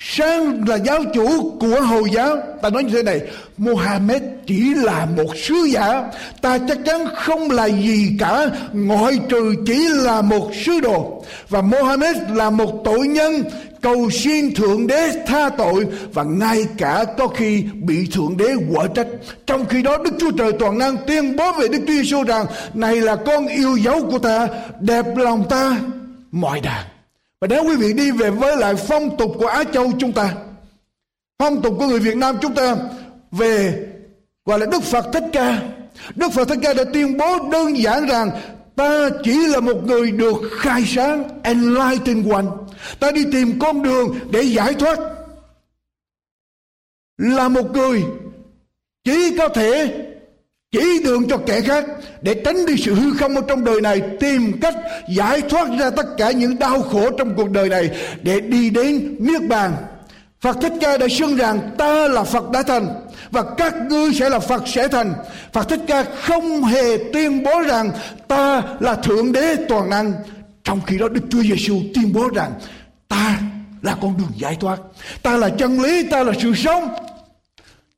[0.00, 2.36] sang là giáo chủ của Hồi giáo.
[2.62, 3.20] Ta nói như thế này,
[3.58, 6.02] Mohammed chỉ là một sứ giả.
[6.40, 8.50] Ta chắc chắn không là gì cả.
[8.72, 11.24] Ngoại trừ chỉ là một sứ đồ.
[11.48, 13.42] Và Mohammed là một tội nhân,
[13.80, 15.86] Cầu xin Thượng Đế tha tội.
[16.14, 19.06] Và ngay cả có khi bị Thượng Đế quở trách.
[19.46, 22.46] Trong khi đó, Đức Chúa Trời toàn năng tuyên bố về Đức Chúa Giêsu rằng,
[22.74, 24.48] Này là con yêu dấu của ta,
[24.80, 25.76] Đẹp lòng ta,
[26.32, 26.84] mọi đàn
[27.40, 30.34] và nếu quý vị đi về với lại phong tục của Á Châu chúng ta,
[31.38, 32.76] phong tục của người Việt Nam chúng ta
[33.30, 33.86] về
[34.44, 35.62] gọi là Đức Phật Thích Ca.
[36.14, 38.30] Đức Phật Thích Ca đã tuyên bố đơn giản rằng
[38.76, 42.44] ta chỉ là một người được khai sáng, enlightened one.
[43.00, 44.98] Ta đi tìm con đường để giải thoát.
[47.18, 48.04] Là một người
[49.04, 50.04] chỉ có thể
[50.72, 51.84] chỉ đường cho kẻ khác
[52.22, 54.74] để tránh đi sự hư không ở trong đời này tìm cách
[55.08, 57.90] giải thoát ra tất cả những đau khổ trong cuộc đời này
[58.22, 59.72] để đi đến niết bàn
[60.40, 62.88] Phật Thích Ca đã xưng rằng ta là Phật đã thành
[63.30, 65.14] và các ngươi sẽ là Phật sẽ thành.
[65.52, 67.90] Phật Thích Ca không hề tuyên bố rằng
[68.28, 70.12] ta là Thượng Đế toàn năng.
[70.64, 72.52] Trong khi đó Đức Chúa Giêsu tuyên bố rằng
[73.08, 73.40] ta
[73.82, 74.78] là con đường giải thoát.
[75.22, 76.88] Ta là chân lý, ta là sự sống.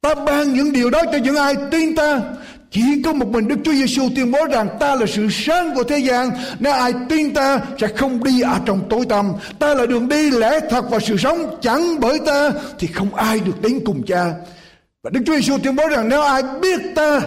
[0.00, 2.20] Ta ban những điều đó cho những ai tin ta
[2.70, 5.84] chỉ có một mình Đức Chúa Giêsu tuyên bố rằng ta là sự sáng của
[5.84, 6.30] thế gian.
[6.58, 9.32] Nếu ai tin ta sẽ không đi ở trong tối tăm.
[9.58, 11.58] Ta là đường đi, lẽ thật và sự sống.
[11.62, 14.34] Chẳng bởi ta thì không ai được đến cùng cha.
[15.02, 17.20] Và Đức Chúa Giêsu tuyên bố rằng nếu ai biết ta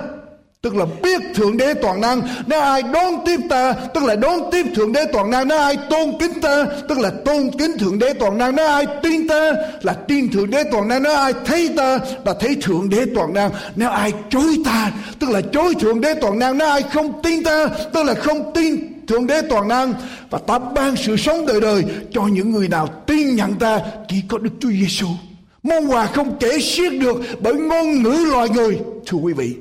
[0.63, 2.21] tức là biết thượng đế toàn năng.
[2.47, 5.47] Nếu ai đón tiếp ta, tức là đón tiếp thượng đế toàn năng.
[5.47, 8.55] Nếu ai tôn kính ta, tức là tôn kính thượng đế toàn năng.
[8.55, 11.03] Nếu ai tin ta, là tin thượng đế toàn năng.
[11.03, 13.51] Nếu ai thấy ta, là thấy thượng đế toàn năng.
[13.75, 16.57] Nếu ai chối ta, tức là chối thượng đế toàn năng.
[16.57, 19.93] Nếu ai không tin ta, tức là không tin thượng đế toàn năng.
[20.29, 24.15] Và ta ban sự sống đời đời cho những người nào tin nhận ta, chỉ
[24.27, 25.07] có đức chúa giêsu
[25.63, 28.79] món quà không kể xiết được bởi ngôn ngữ loài người.
[29.05, 29.55] Thưa quý vị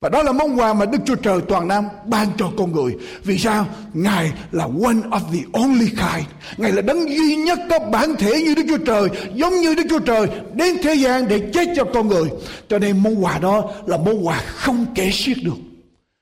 [0.00, 2.96] và đó là món quà mà Đức Chúa Trời toàn năng ban cho con người.
[3.24, 3.66] Vì sao?
[3.94, 6.26] Ngài là one of the only kind.
[6.56, 9.82] Ngài là đấng duy nhất có bản thể như Đức Chúa Trời, giống như Đức
[9.90, 12.28] Chúa Trời đến thế gian để chết cho con người.
[12.68, 15.56] Cho nên món quà đó là món quà không kể xiết được.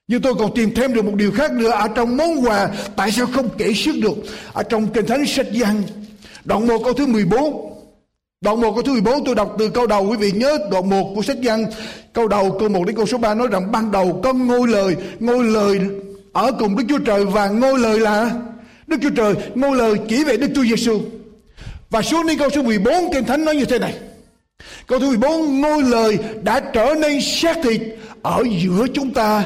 [0.09, 3.11] Nhưng tôi còn tìm thêm được một điều khác nữa ở trong món quà tại
[3.11, 4.17] sao không kể xiết được.
[4.53, 5.83] Ở trong Kinh Thánh Sách Giăng
[6.45, 7.76] đoạn 1 câu thứ 14
[8.41, 11.13] Đoạn 1 câu thứ 14 tôi đọc từ câu đầu, quý vị nhớ đoạn 1
[11.15, 11.67] của sách văn
[12.13, 14.97] câu đầu câu 1 đến câu số 3 nói rằng, ban đầu có ngôi lời
[15.21, 15.81] ngôi lời
[16.33, 18.31] ở cùng Đức Chúa Trời và ngôi lời là
[18.87, 21.01] Đức Chúa Trời, ngôi lời chỉ về Đức Chúa Giêsu.
[21.91, 23.95] Và xuống đến câu số 14 Kinh Thánh nói như thế này.
[24.87, 27.83] Câu thứ 14 Ngôi lời đã trở nên xác thịt
[28.23, 29.45] Ở giữa chúng ta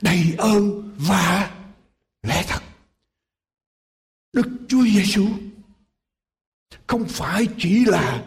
[0.00, 1.50] Đầy ơn và
[2.22, 2.62] lẽ thật.
[4.32, 5.26] Đức Chúa Giêsu
[6.88, 8.22] không phải chỉ là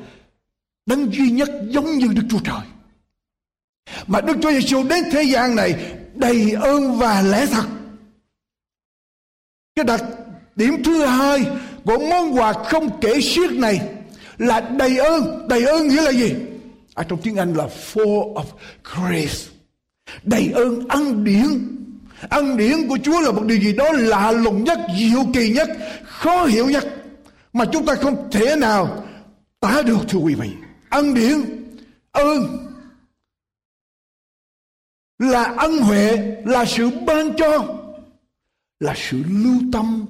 [0.86, 2.62] đấng duy nhất giống như Đức Chúa Trời.
[4.08, 7.66] Mà Đức Chúa Giêsu đến thế gian này đầy ơn và lẽ thật.
[9.76, 10.04] cái đặc
[10.56, 11.46] điểm thứ hai
[11.86, 13.80] của món quà không kể xiết này
[14.38, 15.48] là đầy ơn.
[15.48, 16.34] Đầy ơn nghĩa là gì?
[16.96, 18.46] À, trong tiếng anh là full of
[18.84, 19.52] grace.
[20.24, 21.78] Đầy ơn ân điển.
[22.30, 25.70] Ân điển của chúa là một điều gì đó lạ lùng nhất diệu kỳ nhất
[26.04, 27.01] khó hiểu nhất
[27.54, 29.06] mà chúng ta không thể nào
[29.60, 30.50] tả được, thưa quý vị.
[30.90, 31.40] Ân điển,
[32.12, 32.68] ơn
[35.20, 37.78] là ân huệ, là sự ban cho,
[38.80, 40.06] là sự lưu tâm,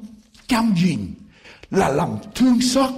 [0.47, 1.13] chăm gìn
[1.71, 2.89] là lòng thương xót,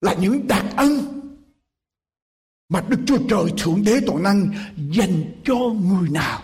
[0.00, 1.20] là những đặc ân
[2.68, 6.42] mà Đức Chúa Trời Thượng Đế Toàn Năng dành cho người nào,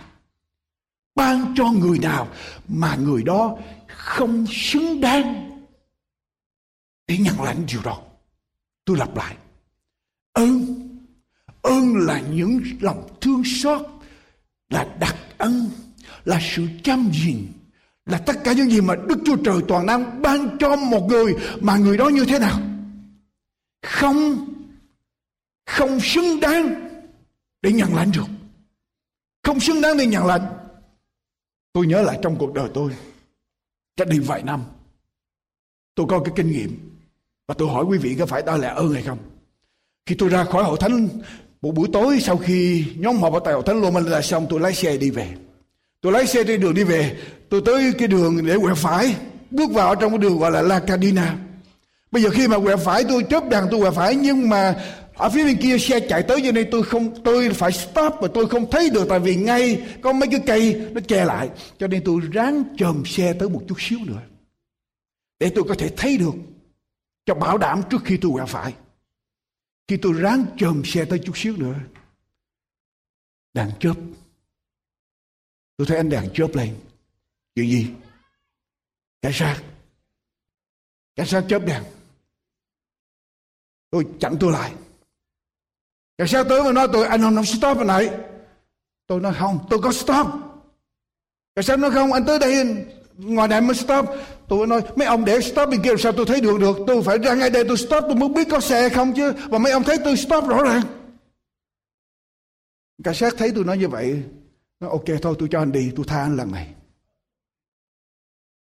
[1.15, 2.27] ban cho người nào
[2.67, 3.57] mà người đó
[3.99, 5.51] không xứng đáng
[7.07, 8.01] để nhận lãnh điều đó.
[8.85, 9.37] Tôi lặp lại.
[10.33, 10.75] Ơn
[11.61, 13.81] ơn là những lòng thương xót,
[14.69, 15.69] là đặc ân,
[16.25, 17.47] là sự chăm gìn
[18.05, 21.35] là tất cả những gì mà Đức Chúa Trời toàn năng ban cho một người
[21.61, 22.59] mà người đó như thế nào.
[23.81, 24.47] Không
[25.65, 26.89] không xứng đáng
[27.61, 28.27] để nhận lãnh được.
[29.43, 30.45] Không xứng đáng để nhận lãnh.
[31.73, 32.91] Tôi nhớ lại trong cuộc đời tôi
[33.99, 34.63] cách đây vài năm,
[35.95, 36.99] tôi có cái kinh nghiệm.
[37.47, 39.17] Và tôi hỏi quý vị có phải đó là ơn hay không?
[40.05, 41.09] Khi tôi ra khỏi hội thánh,
[41.61, 44.59] một buổi tối sau khi nhóm họp ở tại hội thánh Lô là xong, tôi
[44.59, 45.27] lái xe đi về.
[46.01, 47.17] Tôi lái xe trên đường đi về,
[47.49, 49.15] tôi tới cái đường để quẹo phải,
[49.51, 51.37] bước vào trong cái đường gọi là La Cadina
[52.11, 54.75] bây giờ khi mà quẹo phải, tôi chớp đèn tôi quẹo phải, nhưng mà
[55.19, 58.27] ở phía bên kia xe chạy tới cho nên tôi không, tôi phải stop và
[58.33, 61.49] tôi không thấy được tại vì ngay có mấy cái cây nó che lại.
[61.79, 64.21] Cho nên tôi ráng chồm xe tới một chút xíu nữa
[65.39, 66.33] để tôi có thể thấy được,
[67.25, 68.73] cho bảo đảm trước khi tôi quẹo phải.
[69.87, 71.75] Khi tôi ráng chồm xe tới chút xíu nữa
[73.53, 73.95] đèn chớp.
[75.77, 76.75] Tôi thấy anh đèn chớp lên.
[77.55, 77.87] Chuyện gì?
[79.21, 79.63] Cảnh sát.
[81.15, 81.83] Cảnh sát chớp đèn
[83.89, 84.73] tôi chặn tôi lại.
[86.19, 88.09] Rồi sát tới mà nói, tôi, anh không stop ở này
[89.07, 90.27] tôi nói, không, tôi có stop.
[91.55, 92.85] Rồi sát nói, không, anh tới đây
[93.17, 94.05] ngoài này mới stop.
[94.47, 96.77] Tôi nói, mấy ông để stop bên kia sao tôi thấy đường được?
[96.87, 99.33] Tôi phải ra ngay đây tôi stop, tôi muốn biết có xe không chứ.
[99.49, 100.81] Và mấy ông thấy tôi stop rõ ràng.
[103.03, 104.23] Cảnh sát thấy tôi nói như vậy
[104.79, 106.73] nó ok, thôi, tôi cho anh đi, tôi tha anh lần này.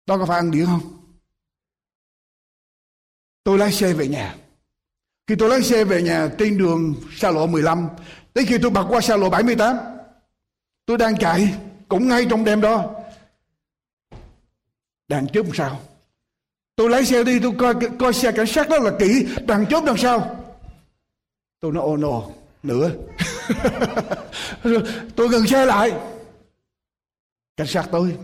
[0.07, 0.81] Đó có phải ăn điển không?
[3.45, 4.37] Tôi lái xe về nhà
[5.33, 7.89] khi tôi lái xe về nhà trên đường xa lộ 15
[8.35, 9.77] đến khi tôi bật qua xa lộ 78
[10.87, 11.55] tôi đang chạy
[11.89, 12.91] cũng ngay trong đêm đó.
[15.09, 15.81] Đàn chớp sao
[16.77, 19.85] tôi lái xe đi, tôi coi coi xe cảnh sát đó là kỹ đàn chớp
[19.87, 20.45] đằng sau.
[21.61, 22.23] Tôi nói ô oh no,
[22.63, 22.91] nữa.
[25.17, 25.93] Tôi gần xe lại.
[27.57, 28.17] Cảnh sát tôi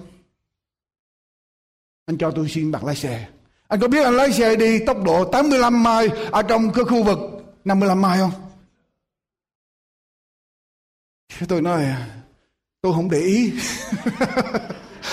[2.06, 3.28] anh cho tôi xin bằng lái xe
[3.68, 7.02] anh có biết anh lái xe đi tốc độ 85 mai ở trong cái khu
[7.02, 7.18] vực
[7.64, 8.30] 55 mai không?
[11.48, 11.84] Tôi nói,
[12.80, 13.52] tôi không để ý.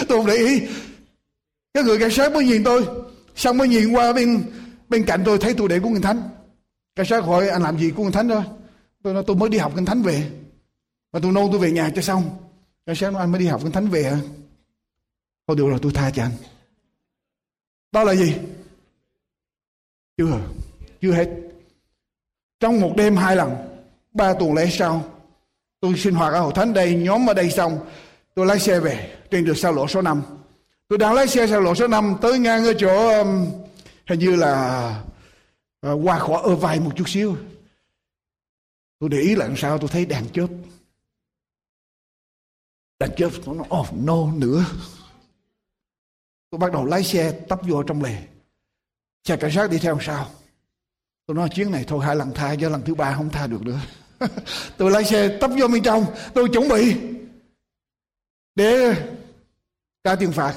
[0.08, 0.62] Tôi không để ý.
[1.74, 2.86] Cái người cảnh sát mới nhìn tôi,
[3.36, 4.44] xong mới nhìn qua bên
[4.90, 6.22] bên cạnh tôi thấy tôi để cuốn kinh thánh.
[6.96, 8.44] Cảnh sát hỏi, anh làm gì cuốn kinh thánh đó?
[9.04, 10.32] Tôi nói, tôi mới đi học kinh thánh về.
[11.12, 12.30] Và tôi nôn, tôi về nhà cho xong.
[12.86, 14.18] Cảnh sát nói, anh mới đi học kinh thánh về hả?
[15.48, 16.32] Thôi được rồi tôi tha cho anh
[17.96, 18.36] đó là gì?
[20.18, 20.40] Chưa.
[21.02, 21.30] Chưa hết.
[22.60, 23.56] Trong một đêm hai lần
[24.14, 25.04] ba tuần lễ sau
[25.80, 27.80] tôi sinh hoạt ở hội thánh đây nhóm ở đây xong
[28.34, 30.22] tôi lái xe về trên đường xa lộ số 5
[30.88, 33.52] tôi đang lái xe xa lộ số 5 tới ngang ở chỗ um,
[34.08, 35.04] hình như là
[35.88, 37.38] uh, qua khỏi ơ vai một chút xíu.
[39.00, 40.48] Tôi để ý là làm sao tôi thấy đèn chớp.
[43.00, 44.66] Đèn chớp nó oh no nữa
[46.56, 48.16] tôi bắt đầu lái xe, tấp vô trong lề.
[49.28, 50.28] Xe cảnh sát đi theo sau
[51.28, 53.62] tôi nói, chuyến này thôi, hai lần tha do lần thứ ba không tha được
[53.62, 53.80] nữa.
[54.78, 56.96] Tôi lái xe tấp vô bên trong, tôi chuẩn bị
[58.56, 58.96] để
[60.04, 60.56] ra tiền phạt.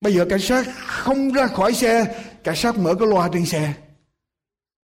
[0.00, 3.74] Bây giờ cảnh sát không ra khỏi xe, cảnh sát mở cái loa trên xe.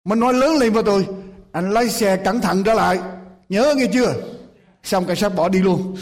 [0.04, 1.06] Mình nói, lớn lên với tôi.
[1.52, 3.00] Anh lái xe cẩn thận trở lại.
[3.48, 4.14] Nhớ nghe chưa?
[4.82, 5.96] Xong cảnh sát bỏ đi luôn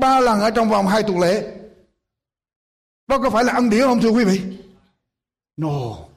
[0.00, 1.44] ba lần ở trong vòng hai tuần lễ.
[3.06, 4.40] Đó có phải là ăn điển không thưa quý vị?
[5.56, 6.08] No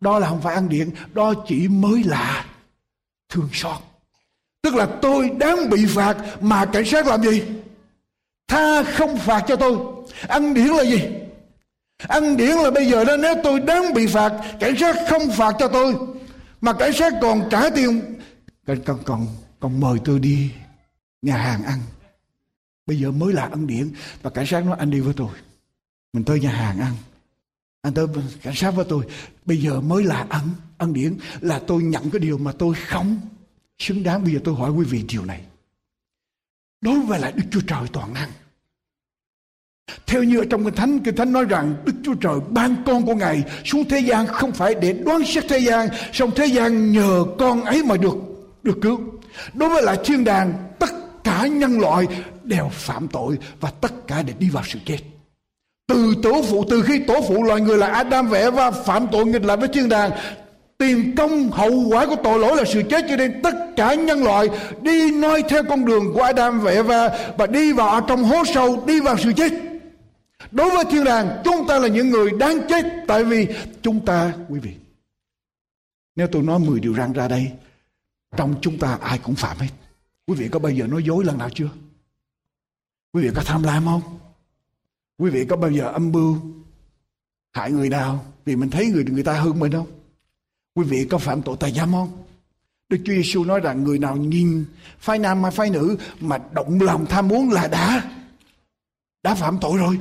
[0.00, 2.46] đó là không phải ăn điện đó chỉ mới là
[3.28, 3.76] thương xót.
[4.62, 7.42] Tức là tôi đáng bị phạt mà cảnh sát làm gì?
[8.48, 9.78] Tha không phạt cho tôi.
[10.28, 11.08] Ăn điển là gì?
[11.98, 15.54] Ăn điển là bây giờ đó nếu tôi đáng bị phạt cảnh sát không phạt
[15.58, 15.96] cho tôi.
[16.60, 18.14] Mà cảnh sát còn trả tiền.
[18.66, 19.26] Còn còn còn,
[19.60, 20.50] còn mời tôi đi
[21.22, 21.78] nhà hàng ăn
[22.88, 23.90] bây giờ mới là ăn điển.
[24.22, 25.28] Và cảnh sát nói anh đi với tôi.
[26.12, 26.92] Mình tới nhà hàng ăn.
[27.82, 28.06] Anh tới
[28.42, 29.04] cảnh sát với tôi.
[29.44, 33.20] Bây giờ mới là ăn ăn điển là tôi nhận cái điều mà tôi không
[33.78, 34.24] xứng đáng.
[34.24, 35.40] Bây giờ tôi hỏi quý vị điều này.
[36.80, 38.30] Đối với lại đức chúa trời toàn năng.
[40.06, 43.06] Theo như ở trong kinh thánh, kinh thánh nói rằng Đức Chúa Trời ban con
[43.06, 46.92] của Ngài xuống thế gian không phải để đoán xét thế gian, song thế gian
[46.92, 48.14] nhờ con ấy mà được
[48.62, 49.00] được cứu.
[49.54, 50.90] Đối với lại thiên đàng, tất
[51.24, 52.06] cả nhân loại
[52.48, 54.98] đều phạm tội và tất cả đều đi vào sự chết.
[55.88, 59.26] Từ tổ phụ, từ khi tổ phụ loài người là Adam vẽ và phạm tội
[59.26, 60.10] nghịch lại với thiên đàng,
[60.78, 64.24] tiền công hậu quả của tội lỗi là sự chết cho nên tất cả nhân
[64.24, 64.48] loại
[64.82, 68.84] đi noi theo con đường của Adam và Eva và đi vào trong hố sâu
[68.86, 69.52] đi vào sự chết.
[70.50, 73.46] Đối với thiên đàng chúng ta là những người đáng chết Tại vì
[73.82, 74.74] chúng ta Quý vị
[76.16, 77.52] Nếu tôi nói 10 điều răng ra đây
[78.36, 79.68] Trong chúng ta ai cũng phạm hết.
[80.26, 81.68] Quý vị có bao giờ nói dối lần nào chưa?
[83.12, 84.02] Quý vị có tham lam không
[85.18, 86.36] Quý vị có bao giờ âm mưu
[87.52, 89.86] Hại người nào Vì mình thấy người người ta hơn mình không
[90.74, 92.24] Quý vị có phạm tội tà giám không
[92.88, 94.64] Đức Chúa Giêsu nói rằng người nào nhìn
[94.98, 98.02] phái nam hay phái nữ mà động lòng tham muốn là đã
[99.22, 99.98] đã phạm tội rồi.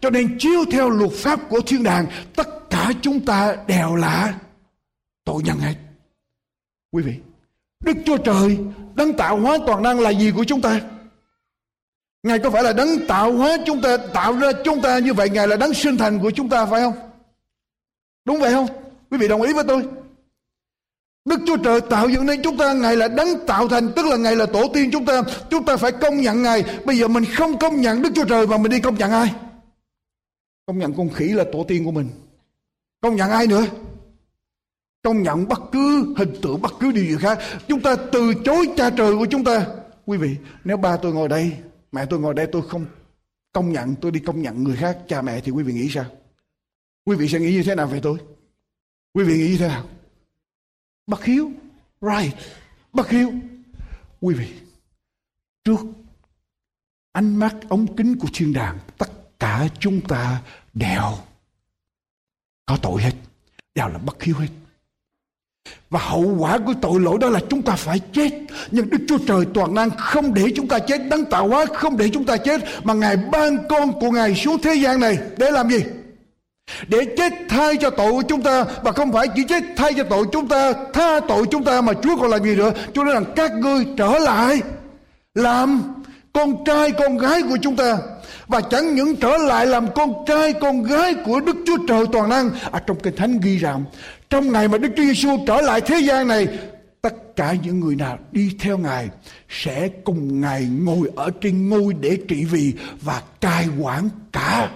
[0.00, 4.38] Cho nên chiếu theo luật pháp của thiên đàng, tất cả chúng ta đều là
[5.24, 5.74] tội nhân hết.
[6.92, 7.14] Quý vị,
[7.84, 8.58] Đức Chúa Trời
[8.94, 10.80] đấng tạo hóa toàn năng là gì của chúng ta?
[12.24, 15.30] Ngài có phải là đấng tạo hóa chúng ta, tạo ra chúng ta như vậy,
[15.30, 16.94] Ngài là đấng sinh thành của chúng ta phải không?
[18.24, 18.66] Đúng vậy không?
[19.10, 19.82] Quý vị đồng ý với tôi?
[21.24, 24.16] Đức Chúa Trời tạo dựng nên chúng ta Ngài là đấng tạo thành Tức là
[24.16, 25.22] Ngài là tổ tiên chúng ta.
[25.50, 26.64] Chúng ta phải công nhận Ngài.
[26.84, 29.34] Bây giờ mình không công nhận Đức Chúa Trời Mà mình đi công nhận ai?
[30.66, 32.08] Công nhận con khỉ là tổ tiên của mình.
[33.00, 33.64] Công nhận ai nữa?
[35.02, 37.38] Công nhận bất cứ hình tượng Bất cứ điều gì khác.
[37.68, 39.66] Chúng ta từ chối cha trời của chúng ta.
[40.06, 41.52] Quý vị nếu ba tôi ngồi đây
[41.94, 42.86] Mẹ tôi ngồi đây tôi không
[43.52, 46.04] công nhận, Tôi đi công nhận người khác, cha mẹ thì quý vị nghĩ sao
[47.04, 48.18] Quý vị sẽ nghĩ như thế nào về tôi
[49.14, 49.88] Quý vị nghĩ như thế nào
[51.06, 51.52] Bất hiếu.
[52.00, 52.34] Right.
[52.92, 53.32] Bất hiếu.
[54.20, 54.54] Quý vị.
[55.64, 55.80] Trước
[57.12, 58.78] ánh mắt ống kính của thiên đàng.
[58.98, 60.42] Tất cả chúng ta
[60.74, 61.12] đều
[62.66, 63.12] có tội hết.
[63.74, 64.48] Đều là bất hiếu hết.
[65.94, 68.30] Và hậu quả của tội lỗi đó là chúng ta phải chết.
[68.70, 71.00] Nhưng Đức Chúa Trời toàn năng không để chúng ta chết.
[71.08, 72.60] Đấng tạo hóa không để chúng ta chết.
[72.84, 75.84] Mà Ngài ban con của Ngài xuống thế gian này để làm gì?
[76.88, 80.04] để chết thay cho tội của chúng ta, và không phải chỉ chết thay cho
[80.04, 83.14] tội chúng ta, tha tội chúng ta mà Chúa còn làm gì nữa Chúa nói
[83.14, 84.60] rằng các ngươi trở lại
[85.34, 85.82] làm
[86.34, 87.98] con trai con gái của chúng ta.
[88.46, 92.28] Và chẳng những trở lại làm con trai con gái của Đức Chúa Trời toàn
[92.28, 92.50] năng.
[92.70, 93.84] Ở trong kinh thánh ghi rằng,
[94.30, 96.48] trong ngày mà Đức Chúa Giêsu trở lại thế gian này,
[97.02, 99.08] tất cả những người nào đi theo Ngài
[99.48, 104.70] sẽ cùng Ngài ngồi ở trên ngôi để trị vì và cai quản cả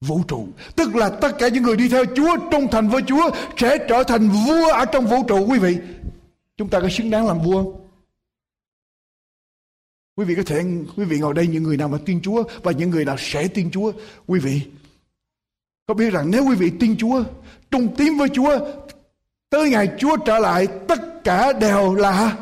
[0.00, 0.46] vũ trụ.
[0.76, 4.02] Tức là tất cả những người đi theo Chúa, trung thành với Chúa sẽ trở
[4.02, 5.46] thành vua ở trong vũ trụ.
[5.46, 5.76] Quý vị,
[6.56, 7.77] chúng ta có xứng đáng làm vua không?
[10.18, 10.64] Quý vị có thể,
[10.96, 13.48] quý vị ngồi đây, những người nào mà tin Chúa và những người nào sẽ
[13.48, 13.92] tin Chúa,
[14.26, 14.60] quý vị
[15.86, 17.22] có biết rằng nếu quý vị tin Chúa,
[17.70, 18.58] trung tín với Chúa,
[19.50, 22.36] tới ngày Chúa trở lại, tất cả đều là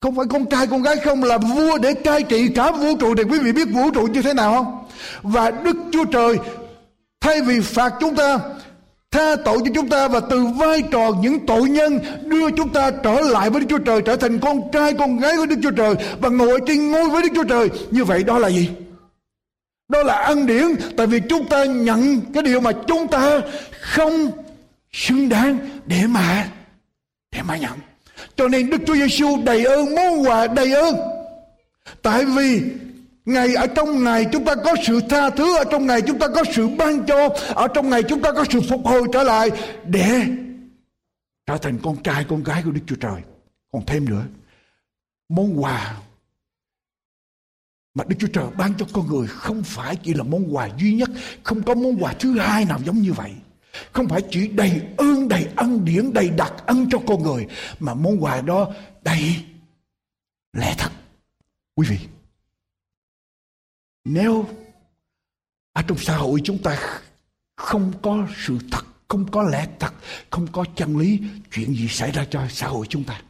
[0.00, 3.14] không phải con trai, con gái không, là vua để cai trị cả vũ trụ
[3.14, 4.84] thì quý vị biết vũ trụ như thế nào không?
[5.22, 6.38] Và Đức Chúa Trời,
[7.20, 8.38] thay vì phạt chúng ta
[9.14, 12.90] tha tội cho chúng ta và từ vai trò những tội nhân đưa chúng ta
[12.90, 15.70] trở lại với Đức Chúa Trời, trở thành con trai, con gái của Đức Chúa
[15.70, 17.70] Trời và ngồi trên ngôi với Đức Chúa Trời.
[17.90, 18.70] Như vậy đó là gì?
[19.88, 23.40] Đó là ân điển, tại vì chúng ta nhận cái điều mà chúng ta
[23.80, 24.30] không
[24.92, 26.48] xứng đáng để mà
[27.32, 27.72] để mà nhận.
[28.36, 30.96] Cho nên Đức Chúa Giêsu đầy ơn, món quà đầy ơn.
[32.02, 32.62] Tại vì
[33.24, 36.28] Ngày ở trong ngày chúng ta có sự tha thứ Ở trong ngày chúng ta
[36.28, 39.50] có sự ban cho Ở trong ngày chúng ta có sự phục hồi trở lại
[39.84, 40.26] Để
[41.46, 43.22] trở thành con trai con gái của Đức Chúa Trời
[43.72, 44.24] Còn thêm nữa
[45.28, 45.96] Món quà
[47.94, 50.94] mà Đức Chúa Trời ban cho con người không phải chỉ là món quà duy
[50.94, 51.10] nhất,
[51.42, 53.32] không có món quà thứ hai nào giống như vậy.
[53.92, 57.46] Không phải chỉ đầy ơn, đầy ân điển, đầy đặc ân cho con người,
[57.80, 58.72] mà món quà đó
[59.02, 59.36] đầy
[60.52, 60.90] lẽ thật.
[61.74, 61.98] Quý vị,
[64.04, 64.46] nếu
[65.72, 66.78] ở trong xã hội chúng ta
[67.56, 69.92] không có sự thật, không có lẽ thật,
[70.30, 71.20] không có chân lý,
[71.52, 73.20] chuyện gì xảy ra cho xã hội chúng ta?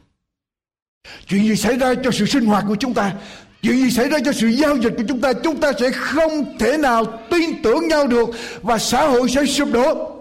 [1.27, 3.13] Chuyện gì xảy ra cho sự sinh hoạt của chúng ta?
[3.61, 5.33] Chuyện gì xảy ra cho sự giao dịch của chúng ta?
[5.33, 8.29] Chúng ta sẽ không thể nào tin tưởng nhau được
[8.61, 10.11] và xã hội sẽ sụp đổ.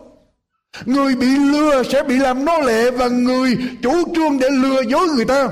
[0.84, 5.08] Người bị lừa sẽ bị làm nô lệ và người chủ trương để lừa dối
[5.08, 5.48] người ta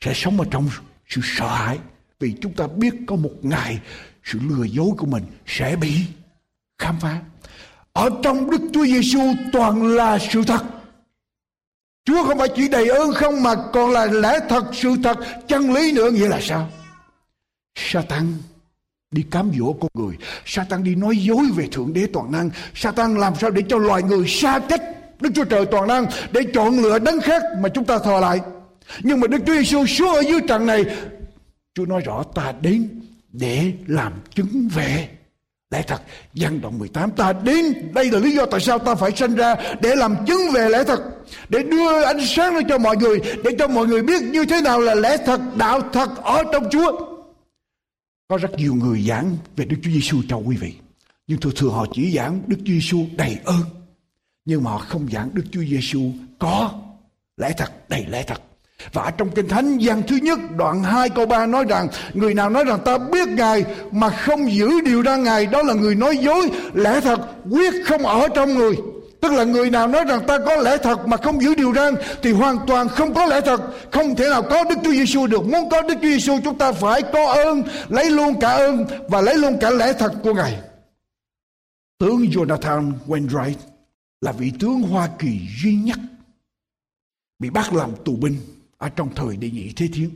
[0.00, 0.70] sẽ sống ở trong
[1.08, 1.78] sự sợ hãi
[2.20, 3.80] Vì chúng ta biết có một ngày
[4.28, 5.92] sự lừa dối của mình sẽ bị
[6.78, 7.20] khám phá.
[7.92, 9.20] Ở trong Đức Chúa Giêsu
[9.52, 10.62] toàn là sự thật.
[12.04, 15.18] Chúa không phải chỉ đầy ơn không mà còn là lẽ thật, sự thật,
[15.48, 16.70] chân lý nữa nghĩa là sao?
[17.74, 18.34] Satan
[19.10, 20.16] đi cám dỗ con người
[20.46, 24.02] Satan đi nói dối về Thượng Đế Toàn Năng Satan làm sao để cho loài
[24.02, 24.82] người xa cách
[25.20, 28.40] Đức Chúa Trời Toàn Năng để chọn lựa đấng khác mà chúng ta thờ lại
[29.02, 30.84] nhưng mà Đức Chúa Giêsu xuống ở dưới trần này
[31.74, 33.00] Chúa nói rõ ta đến
[33.40, 35.08] để làm chứng về
[35.70, 36.02] lẽ thật
[36.34, 37.64] dân đoạn 18 ta đến
[37.94, 40.84] đây là lý do tại sao ta phải sinh ra để làm chứng về lẽ
[40.84, 41.00] thật,
[41.48, 44.60] để đưa ánh sáng lên cho mọi người, để cho mọi người biết như thế
[44.60, 47.18] nào là lẽ thật, đạo thật ở trong Chúa.
[48.28, 50.74] Có rất nhiều người giảng về Đức Chúa Giêsu cho quý vị,
[51.26, 53.62] nhưng thường thường họ chỉ giảng Đức Chúa Giêsu đầy ơn.
[54.44, 56.72] Nhưng mà họ không giảng Đức Chúa Giêsu có
[57.36, 58.42] lẽ thật, đầy lẽ thật
[58.92, 62.50] và trong Kinh Thánh gian thứ nhất đoạn 2 câu 3 nói rằng Người nào
[62.50, 66.16] nói rằng ta biết Ngài mà không giữ điều ra Ngài Đó là người nói
[66.16, 67.20] dối Lẽ thật
[67.50, 68.76] quyết không ở trong người
[69.20, 71.94] Tức là người nào nói rằng ta có lẽ thật mà không giữ điều răn
[72.22, 73.60] thì hoàn toàn không có lẽ thật,
[73.92, 75.44] không thể nào có Đức Chúa Giêsu được.
[75.44, 79.20] Muốn có Đức Chúa Giêsu chúng ta phải có ơn, lấy luôn cả ơn và
[79.20, 80.60] lấy luôn cả lẽ thật của Ngài.
[81.98, 83.54] Tướng Jonathan Wainwright
[84.20, 85.98] là vị tướng Hoa Kỳ duy nhất
[87.38, 88.36] bị bắt làm tù binh
[88.78, 90.10] ở trong thời đệ nhị thế chiến.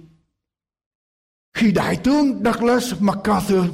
[1.55, 3.65] Khi đại tướng Douglas MacArthur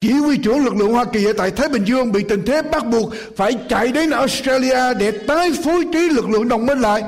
[0.00, 2.62] chỉ huy trưởng lực lượng Hoa Kỳ ở tại Thái Bình Dương bị tình thế
[2.62, 7.02] bắt buộc phải chạy đến Australia để tái phối trí lực lượng đồng minh lại.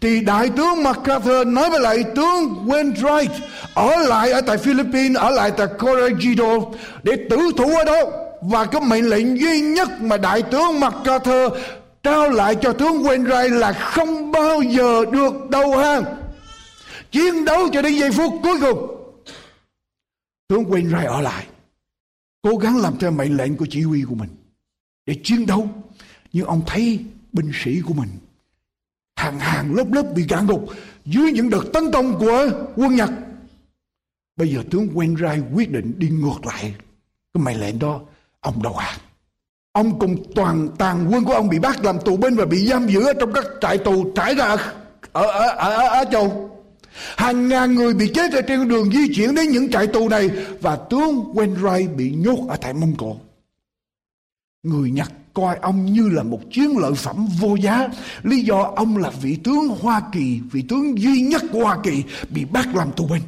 [0.00, 3.28] Thì đại tướng MacArthur nói với lại tướng Wainwright
[3.74, 6.64] ở lại ở tại Philippines, ở lại tại Corregidor
[7.02, 8.02] để tử thủ ở đó.
[8.42, 11.52] Và cái mệnh lệnh duy nhất mà đại tướng MacArthur
[12.02, 16.04] trao lại cho tướng Wainwright là không bao giờ được đầu hàng.
[17.10, 18.88] Chiến đấu cho đến giây phút cuối cùng.
[20.48, 21.46] Tướng Wainwright ở lại.
[22.42, 24.30] Cố gắng làm theo mệnh lệnh của chỉ huy của mình.
[25.06, 25.68] Để chiến đấu.
[26.32, 28.08] Nhưng ông thấy binh sĩ của mình
[29.22, 30.68] hàng hàng lớp lớp bị gạn gục
[31.04, 33.10] dưới những đợt tấn công của quân Nhật.
[34.36, 36.74] Bây giờ tướng Wainwright quyết định đi ngược lại
[37.34, 38.00] cái mệnh lệnh đó.
[38.40, 39.00] Ông đầu hàng.
[39.72, 42.88] Ông cùng toàn tàn quân của ông bị bắt làm tù binh và bị giam
[42.88, 44.56] giữ ở trong các trại tù trải ra ở,
[45.12, 46.50] ở, ở, ở, ở châu.
[47.16, 50.30] Hàng ngàn người bị chết ở trên đường di chuyển đến những trại tù này
[50.60, 53.16] và tướng Wainwright bị nhốt ở tại Mông Cổ.
[54.62, 57.88] Người Nhật coi ông như là một chiến lợi phẩm vô giá.
[58.22, 62.02] Lý do ông là vị tướng Hoa Kỳ, vị tướng duy nhất của Hoa Kỳ
[62.30, 63.22] bị bắt làm tù binh.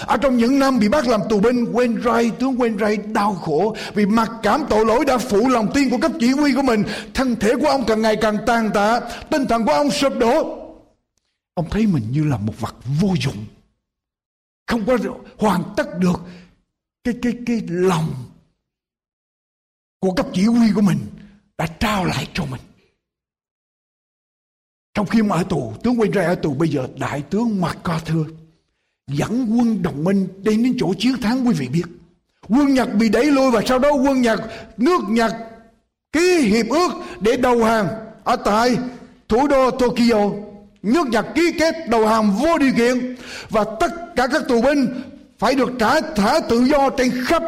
[0.00, 4.06] Ở trong những năm bị bắt làm tù binh, Wainwright, tướng Wainwright đau khổ vì
[4.06, 6.84] mặc cảm tội lỗi đã phụ lòng tin của cấp chỉ huy của mình.
[7.14, 10.60] Thân thể của ông càng ngày càng tàn tạ, tinh thần của ông sụp đổ.
[11.54, 13.44] Ông thấy mình như là một vật vô dụng.
[14.66, 14.98] Không có
[15.38, 16.20] hoàn tất được
[17.04, 18.14] cái cái cái lòng
[20.00, 20.98] của cấp chỉ huy của mình
[21.58, 22.60] đã trao lại cho mình.
[24.94, 28.28] Trong khi mà ở tù, tướng Wainwright ở tù bây giờ đại tướng MacArthur
[29.06, 31.84] dẫn quân đồng minh đi đến chỗ chiến thắng, quý vị biết.
[32.48, 34.40] Quân nhật bị đẩy lui và sau đó quân nhật,
[34.76, 35.32] nước nhật
[36.12, 37.88] ký hiệp ước để đầu hàng
[38.24, 38.78] ở tại
[39.28, 40.30] thủ đô tokyo.
[40.82, 43.16] Nước nhật ký kết đầu hàng vô điều kiện
[43.50, 45.02] và tất cả các tù binh
[45.38, 47.42] phải được trả thả tự do trên khắp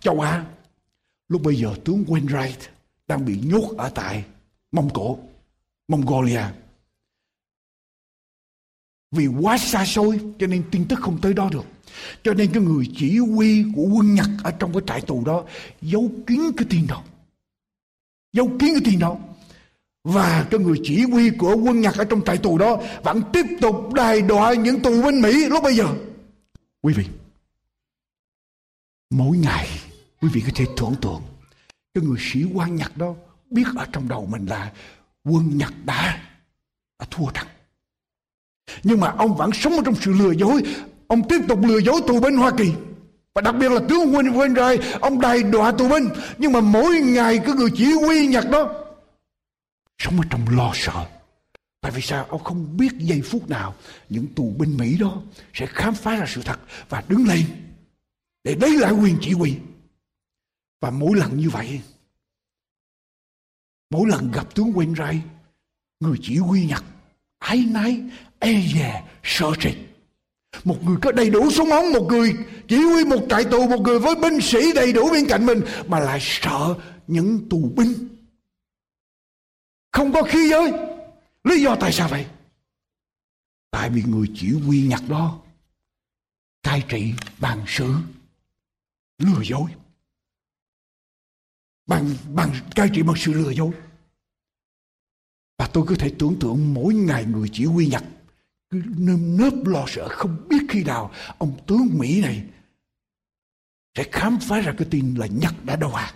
[0.00, 0.44] châu á.
[1.28, 2.68] Lúc bây giờ tướng wainwright
[3.08, 4.24] đang bị nhốt ở tại
[4.72, 5.18] mông cổ,
[5.88, 6.42] mongolia
[9.10, 11.64] vì quá xa xôi cho nên tin tức không tới đó được.
[12.22, 15.44] Cho nên cái người chỉ huy của quân Nhật ở trong cái trại tù đó
[15.82, 17.02] giấu kín cái tin đó.
[18.32, 19.16] Giấu kín cái tin đó.
[20.04, 23.46] Và cái người chỉ huy của quân Nhật ở trong trại tù đó vẫn tiếp
[23.60, 25.86] tục đài đọa những tù binh Mỹ lúc bây giờ.
[26.82, 27.04] Quý vị,
[29.10, 29.68] mỗi ngày
[30.20, 31.22] quý vị có thể tưởng tượng
[31.94, 33.14] cái người sĩ quan Nhật đó
[33.50, 34.72] biết ở trong đầu mình là
[35.24, 36.22] quân Nhật đã,
[36.98, 37.46] đã thua trận
[38.82, 40.62] nhưng mà ông vẫn sống trong sự lừa dối.
[41.06, 42.72] Ông tiếp tục lừa dối tù binh hoa kỳ.
[43.34, 46.08] Và đặc biệt là tướng Wayne Wainwright ông đầy đọa tù binh.
[46.38, 48.74] Nhưng mà mỗi ngày cái người chỉ huy nhật đó
[49.98, 51.06] sống ở trong lo sợ.
[51.80, 52.24] Tại vì sao?
[52.24, 53.74] Ông không biết giây phút nào
[54.08, 57.44] những tù binh mỹ đó sẽ khám phá ra sự thật và đứng lên
[58.44, 59.54] để lấy lại quyền chỉ huy.
[60.80, 61.80] Và mỗi lần như vậy,
[63.90, 65.20] mỗi lần gặp tướng Wainwright
[66.00, 66.84] người chỉ huy nhật
[67.38, 68.02] ái nái
[68.38, 69.74] e dè sợ sệt
[70.64, 72.32] một người có đầy đủ súng ống một người
[72.68, 75.60] chỉ huy một trại tù, một người với binh sĩ đầy đủ bên cạnh mình,
[75.86, 76.74] mà lại sợ
[77.06, 78.08] những tù binh.
[79.92, 80.72] Không có khí giới.
[81.44, 82.26] Lý do tại sao vậy?
[83.70, 85.40] Tại vì người chỉ huy nhặt đó,
[86.62, 87.94] cai trị bằng sự
[89.18, 89.70] lừa dối.
[91.86, 93.70] Bằng bằng cai trị bằng sự lừa dối
[95.68, 98.04] và tôi có thể tưởng tượng mỗi ngày người chỉ huy nhật
[98.70, 102.42] cứ nơm nớp lo sợ không biết khi nào ông tướng Mỹ này
[103.96, 106.14] sẽ khám phá ra cái tin là Nhật đã đầu hàng.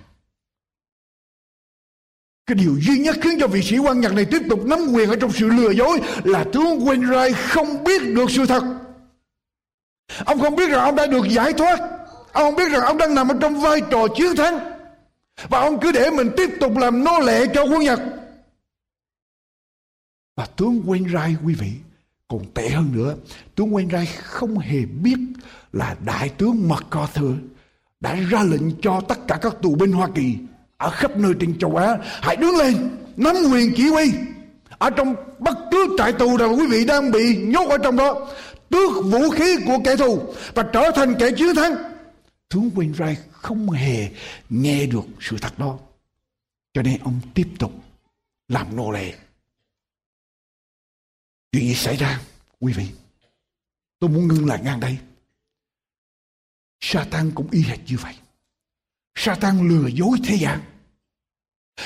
[2.47, 5.11] Cái điều duy nhất khiến cho vị sĩ quan Nhật này tiếp tục nắm quyền
[5.11, 8.63] ở trong sự lừa dối là tướng Wainwright không biết được sự thật.
[10.25, 11.79] Ông không biết rằng ông đã được giải thoát.
[12.33, 14.59] Ông không biết rằng ông đang nằm ở trong vai trò chiến thắng.
[15.49, 18.01] Và ông cứ để mình tiếp tục làm nô lệ cho quân Nhật.
[20.37, 21.73] Và tướng Wainwright quý vị
[22.29, 23.17] còn tệ hơn nữa,
[23.55, 25.19] tướng Wainwright không hề biết
[25.73, 27.35] là đại tướng MacArthur
[28.01, 30.37] đã ra lệnh cho tất cả các tù binh Hoa Kỳ
[30.77, 34.13] ở khắp nơi trên châu Á hãy đứng lên nắm quyền chỉ huy.
[34.79, 38.29] Ở trong bất cứ trại tù nào quý vị đang bị nhốt ở trong đó
[38.69, 40.23] tước vũ khí của kẻ thù
[40.55, 41.75] và trở thành kẻ chiến thắng.
[42.49, 44.09] Tướng Wainwright không hề
[44.51, 45.79] nghe được sự thật đó.
[46.75, 47.73] Cho nên ông tiếp tục
[48.49, 49.15] làm nô lệ
[51.53, 52.21] chuyện gì xảy ra,
[52.61, 52.87] quý vị?
[53.99, 54.99] Tôi muốn ngưng lại ngang đây.
[56.81, 58.15] Satan cũng y hệt như vậy.
[59.15, 60.61] Satan lừa dối thế gian.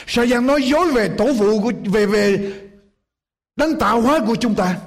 [0.06, 2.54] Satan nói dối về tổ phụ của, về về
[3.56, 4.80] đấng tạo hóa của chúng ta.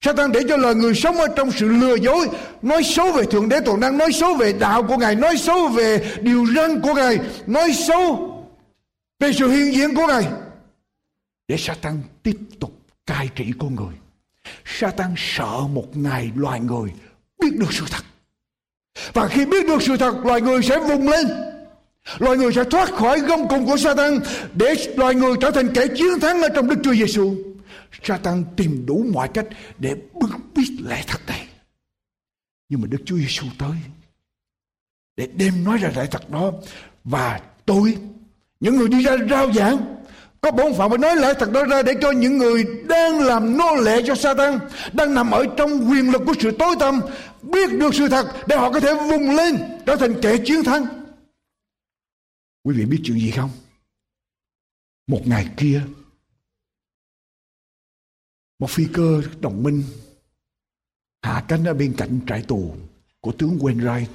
[0.00, 2.28] Satan để cho lời người sống ở trong sự lừa dối,
[2.62, 5.68] Nói xấu về Thượng Đế Toàn Năng Nói xấu về đạo của Ngài, Nói xấu
[5.68, 8.28] về điều răn của Ngài, Nói xấu
[9.20, 10.28] về sự hiện diện của Ngài.
[11.48, 13.94] Để Satan tiếp tục cai trị con người
[14.64, 16.92] Satan sợ một ngày loài người
[17.40, 18.04] biết được sự thật.
[19.12, 21.26] Và khi biết được sự thật, loài người sẽ vùng lên.
[22.18, 24.18] Loài người sẽ thoát khỏi gông cùng của Satan
[24.54, 27.34] để loài người trở thành kẻ chiến thắng ở trong Đức Chúa Giêsu.
[28.02, 29.46] Satan tìm đủ mọi cách
[29.78, 31.46] để bưng bít lẽ thật này.
[32.68, 33.76] Nhưng mà Đức Chúa Giêsu tới
[35.16, 36.52] để đem nói ra lẽ thật đó
[37.04, 37.96] và tôi
[38.60, 39.91] những người đi ra rao giảng
[40.42, 43.56] có bổn phận phải nói lại thật đó ra để cho những người đang làm
[43.56, 44.58] nô lệ cho Satan,
[44.92, 47.00] đang nằm ở trong quyền lực của sự tối tăm,
[47.42, 50.86] biết được sự thật để họ có thể vùng lên trở thành kẻ chiến thắng.
[52.62, 53.50] Quý vị biết chuyện gì không?
[55.06, 55.82] Một ngày kia,
[58.58, 59.82] một phi cơ đồng minh
[61.22, 62.74] hạ cánh ở bên cạnh trại tù
[63.20, 64.06] của tướng Wainwright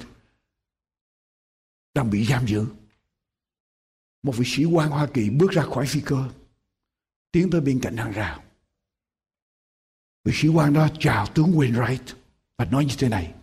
[1.94, 2.66] đang bị giam giữ
[4.22, 6.28] một vị sĩ quan Hoa Kỳ bước ra khỏi phi cơ,
[7.32, 8.44] tiến tới bên cạnh hàng rào.
[10.24, 12.14] Vị sĩ quan đó chào tướng Wainwright
[12.56, 13.34] và nói như thế này,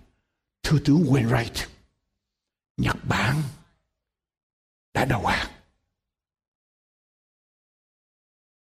[0.63, 1.67] thưa tướng Wainwright,
[2.77, 3.41] Nhật Bản
[4.93, 5.51] đã đầu hàng.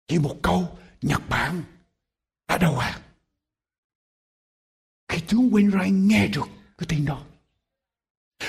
[0.07, 1.63] Chỉ một câu, Nhật Bản
[2.47, 3.01] đã đầu hàng.
[5.07, 7.25] Khi tướng Wainwright nghe được cái tin đó,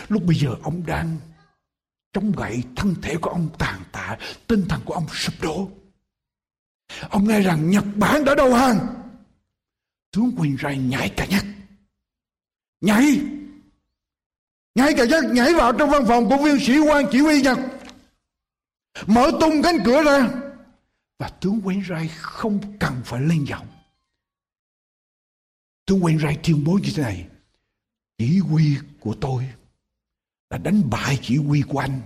[0.09, 1.19] lúc bây giờ ông đang
[2.13, 5.71] chống gậy thân thể của ông tàn tạ, tinh thần của ông sụp đổ.
[7.11, 8.79] Ông nghe rằng nhật bản đã đầu hàng.
[10.13, 11.45] Tướng quyền rai nhảy cả nhắc
[12.81, 13.21] nhảy!
[14.75, 17.59] Nhảy cả nhắc nhảy vào trong văn phòng của viên sĩ quan chỉ huy nhật.
[19.07, 20.29] Mở tung cánh cửa ra.
[21.19, 23.67] Và tướng Quỳnh rai không cần phải lên giọng.
[25.87, 27.29] Tướng Quỳnh rai tuyên bố như thế này.
[28.19, 29.49] Chỉ huy của tôi
[30.59, 32.01] đã đánh bại chỉ huy của anh.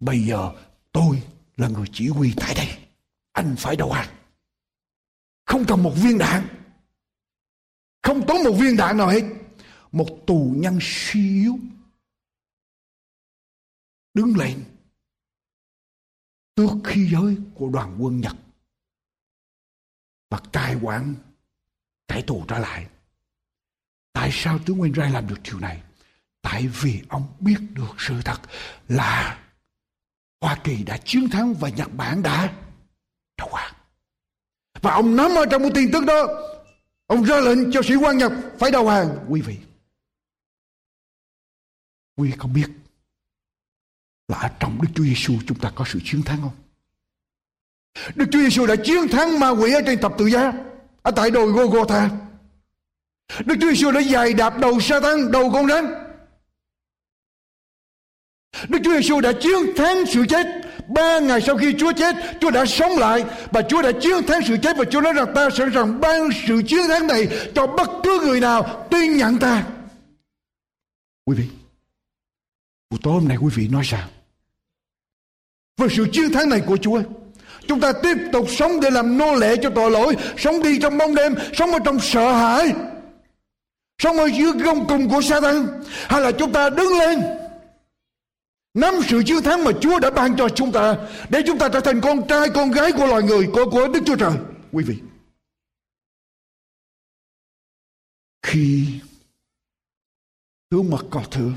[0.00, 0.52] Bây giờ
[0.92, 1.22] tôi
[1.56, 2.88] là người chỉ huy tại đây.
[3.32, 4.16] Anh phải đầu hàng.
[5.44, 6.48] Không cần một viên đạn.
[8.02, 9.22] Không tốn một viên đạn nào hết.
[9.92, 11.58] Một tù nhân suy yếu.
[14.14, 14.64] Đứng lên.
[16.54, 18.36] Tước khí giới của đoàn quân Nhật.
[20.30, 21.14] Và cai quản
[22.08, 22.86] cải tù trở lại.
[24.12, 25.82] Tại sao tướng Nguyên Rai làm được điều này?
[26.42, 28.40] Tại vì ông biết được sự thật
[28.88, 29.38] là
[30.40, 32.52] Hoa Kỳ đã chiến thắng và Nhật Bản đã
[33.38, 33.74] đầu hàng.
[34.82, 36.26] Và ông nắm ở trong cái tin tức đó,
[37.06, 39.26] ông ra lệnh cho sĩ quan Nhật phải đầu hàng.
[39.28, 39.56] Quý vị,
[42.16, 42.66] quý vị có biết
[44.28, 46.56] là ở trong Đức Chúa Giêsu chúng ta có sự chiến thắng không?
[48.14, 50.52] Đức Chúa Giêsu đã chiến thắng ma quỷ ở trên thập tự giá
[51.02, 52.10] ở tại đồi Golgotha.
[53.44, 56.09] Đức Chúa Giêsu đã dài đạp đầu Satan, đầu con rắn
[58.68, 60.46] Đức Chúa Giêsu đã chiến thắng sự chết.
[60.88, 64.42] Ba ngày sau khi Chúa chết, Chúa đã sống lại và Chúa đã chiến thắng
[64.46, 67.66] sự chết và Chúa nói rằng ta sẵn sàng ban sự chiến thắng này cho
[67.66, 69.64] bất cứ người nào tin nhận ta.
[71.26, 71.44] Quý vị,
[72.90, 74.08] buổi tối hôm nay quý vị nói sao?
[75.78, 77.02] Về sự chiến thắng này của Chúa,
[77.66, 80.98] chúng ta tiếp tục sống để làm nô lệ cho tội lỗi, sống đi trong
[80.98, 82.72] bóng đêm, sống ở trong sợ hãi,
[83.98, 85.66] sống ở dưới gông cùng của Satan
[86.08, 87.39] hay là chúng ta đứng lên
[88.74, 91.80] nắm sự chiến thắng mà Chúa đã ban cho chúng ta, để chúng ta trở
[91.80, 94.36] thành con trai, con gái của loài người, của của Đức Chúa Trời.
[94.72, 95.00] Quý vị,
[98.42, 99.00] khi
[100.68, 101.52] tướng mặt cỏ thừa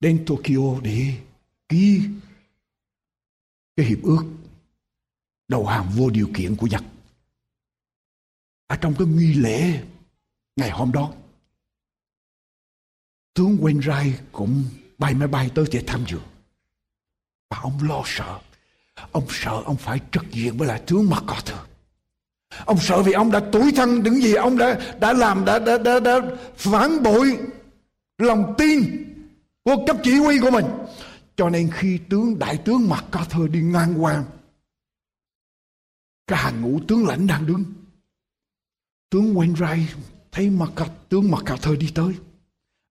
[0.00, 1.14] đến Tokyo để
[1.68, 2.02] ký
[3.76, 4.24] cái hiệp ước
[5.48, 6.82] đầu hàng vô điều kiện của Nhật,
[8.66, 9.84] ở trong cái nghi lễ
[10.56, 11.12] ngày hôm đó,
[13.34, 14.64] tướng Wainwright cũng
[15.02, 16.18] bay máy bay tới để tham dự.
[17.50, 18.32] Và ông lo sợ.
[19.12, 21.58] Ông sợ ông phải trực diện với lại tướng MacArthur
[22.64, 25.78] ông sợ vì ông đã tuổi thân những gì ông đã đã làm đã đã
[25.78, 26.20] đã, đã
[26.56, 27.38] phản bội
[28.18, 29.04] lòng tin
[29.64, 30.64] của cấp chỉ huy của mình.
[31.36, 34.24] Cho nên khi tướng đại tướng MacArthur đi ngang qua
[36.26, 37.64] cái hàng ngũ tướng lãnh đang đứng.
[39.10, 39.86] Tướng Wainwright
[40.32, 42.14] thấy MacArthur, tướng MacArthur đi tới.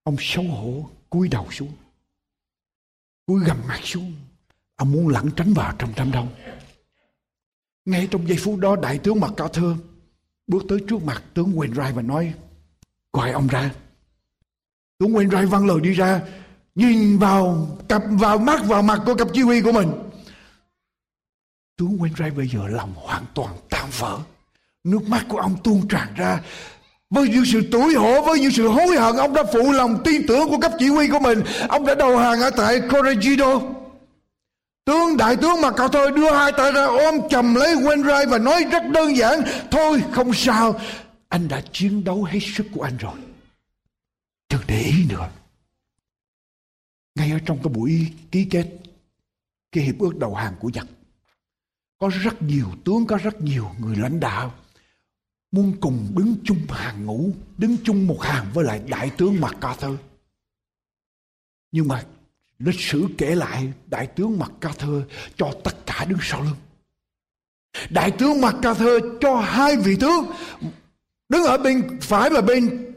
[0.04, 1.72] Ông xấu hổ cúi đầu xuống
[3.32, 4.14] cúi gầm mặt xuống.
[4.76, 6.28] Ông muốn lẩn tránh vào trong đám đông.
[7.86, 9.76] Ngay trong giây phút đó, đại tướng mặt cao thơ
[10.48, 12.34] bước tới trước mặt tướng Wainwright và nói,
[13.14, 13.72] gọi ông ra.
[15.00, 16.22] Tướng Wainwright văng lời đi ra,
[16.76, 19.92] nhìn vào, cặp vào mắt, vào mặt của cặp chỉ huy của mình.
[21.78, 24.20] Tướng Wainwright bây giờ lòng hoàn toàn tan vỡ.
[24.84, 26.42] Nước mắt của ông tuôn tràn ra
[27.12, 30.28] với những sự tủi hổ, với những sự hối hận, ông đã phụ lòng tin
[30.28, 31.44] tưởng của cấp chỉ huy của mình.
[31.70, 33.64] Ông đã đầu hàng ở tại Corregidor.
[34.86, 38.38] Tướng đại tướng mà cậu thôi đưa hai tay ra ôm chầm lấy Wainwright và
[38.38, 39.42] nói rất đơn giản,
[39.72, 40.80] Thôi, không sao.
[41.30, 43.16] Anh đã chiến đấu hết sức của anh rồi.
[44.50, 45.30] Đừng để ý nữa.
[47.16, 48.68] Ngay ở trong cái buổi ký kết,
[49.72, 50.88] Cái hiệp ước đầu hàng của Nhật,
[51.98, 54.54] Có rất nhiều tướng, Có rất nhiều người lãnh đạo.
[55.52, 59.96] Muốn cùng đứng chung hàng ngũ, Đứng chung một hàng với lại đại tướng MacArthur
[61.72, 62.04] Nhưng mà
[62.66, 65.04] Lịch sử kể lại, đại tướng MacArthur
[65.38, 66.56] cho tất cả đứng sau lưng.
[67.90, 70.26] Đại tướng MacArthur cho hai vị tướng
[71.30, 72.94] đứng ở bên, phải và bên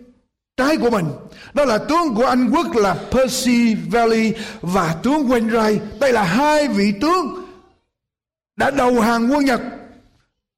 [0.57, 1.07] trái của mình.
[1.55, 5.79] Đó là tướng của Anh quốc là Percy Valley và tướng Wainwright.
[6.01, 7.45] Đây là hai vị tướng
[8.57, 9.61] đã đầu hàng quân Nhật.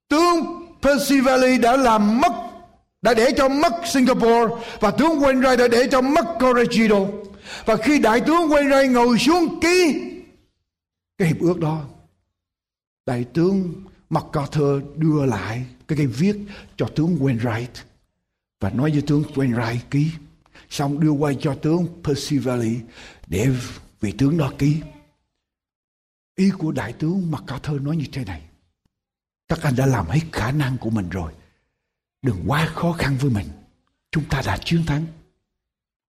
[0.09, 2.33] Tướng Percy Valley đã làm mất
[3.03, 7.09] đã để cho mất Singapore và tướng Wainwright đã để cho mất Corregidor.
[7.65, 10.03] Và khi đại tướng Wainwright ngồi xuống ký
[11.19, 11.85] cái hiệp ước đó,
[13.07, 13.75] đại tướng
[14.11, 16.37] MacArthur đưa lại cái cái viết
[16.77, 17.83] cho tướng Wainwright
[18.61, 20.11] và nói với tướng Wainwright ký.
[20.71, 22.77] Xong đưa qua cho tướng Percy Valley
[23.27, 23.49] để
[24.01, 24.77] vị tướng đó ký.
[26.37, 28.43] Ý của đại tướng MacArthur nói như thế này.
[29.49, 31.33] Các anh đã làm hết khả năng của mình rồi.
[32.23, 33.49] Đừng quá khó khăn với mình.
[34.11, 35.07] Chúng ta đã chiến thắng.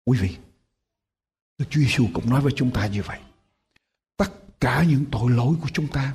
[0.05, 0.37] Quý vị,
[1.59, 3.21] Đức Chúa Giêsu cũng nói với chúng ta như vậy.
[4.17, 6.15] Tất cả những tội lỗi của chúng ta,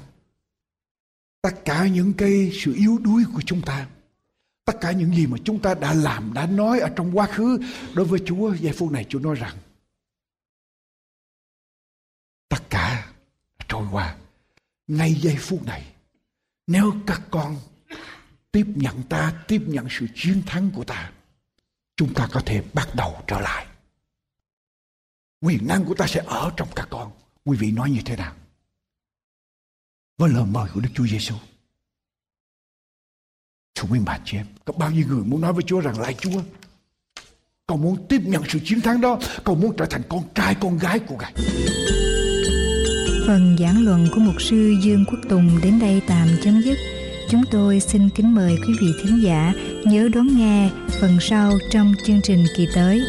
[1.41, 3.87] tất cả những cái sự yếu đuối của chúng ta,
[4.65, 7.59] tất cả những gì mà chúng ta đã làm, đã nói ở trong quá khứ
[7.95, 9.57] đối với Chúa, giây phút này Chúa nói rằng
[12.49, 13.13] tất cả
[13.67, 14.17] trôi qua.
[14.87, 15.94] Ngay giây phút này,
[16.67, 17.57] nếu các con
[18.51, 21.11] tiếp nhận ta, tiếp nhận sự chiến thắng của ta,
[21.95, 23.67] chúng ta có thể bắt đầu trở lại.
[25.41, 27.11] Quyền năng của ta sẽ ở trong các con.
[27.45, 28.35] Quý vị nói như thế nào?
[30.17, 31.35] Với lời mời của Đức Chúa Giêsu
[33.75, 36.15] Thưa quý bà chị em Có bao nhiêu người muốn nói với Chúa rằng lại
[36.19, 36.41] Chúa
[37.67, 39.19] Con muốn tiếp nhận sự chiến thắng đó.
[39.43, 41.33] Con muốn trở thành con trai con gái của Ngài.
[43.27, 46.77] Phần giảng luận của Mục sư Dương Quốc Tùng đến đây tạm chấm dứt
[47.29, 49.53] Chúng tôi xin kính mời quý vị thính giả
[49.83, 50.69] nhớ đón nghe
[51.01, 53.01] phần sau trong chương trình kỳ tới.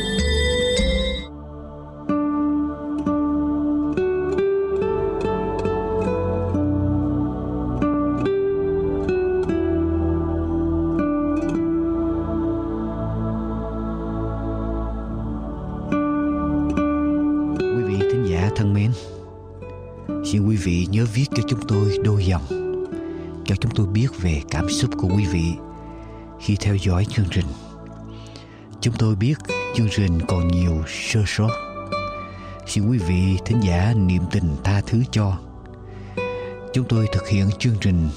[26.87, 27.47] Dõi chương trình.
[28.81, 29.35] Chúng tôi biết
[29.75, 31.51] chương trình còn nhiều sơ sót.
[32.67, 35.39] Xin quý vị thính giả niệm tình tha thứ cho.
[36.73, 38.09] Chúng tôi thực hiện chương trình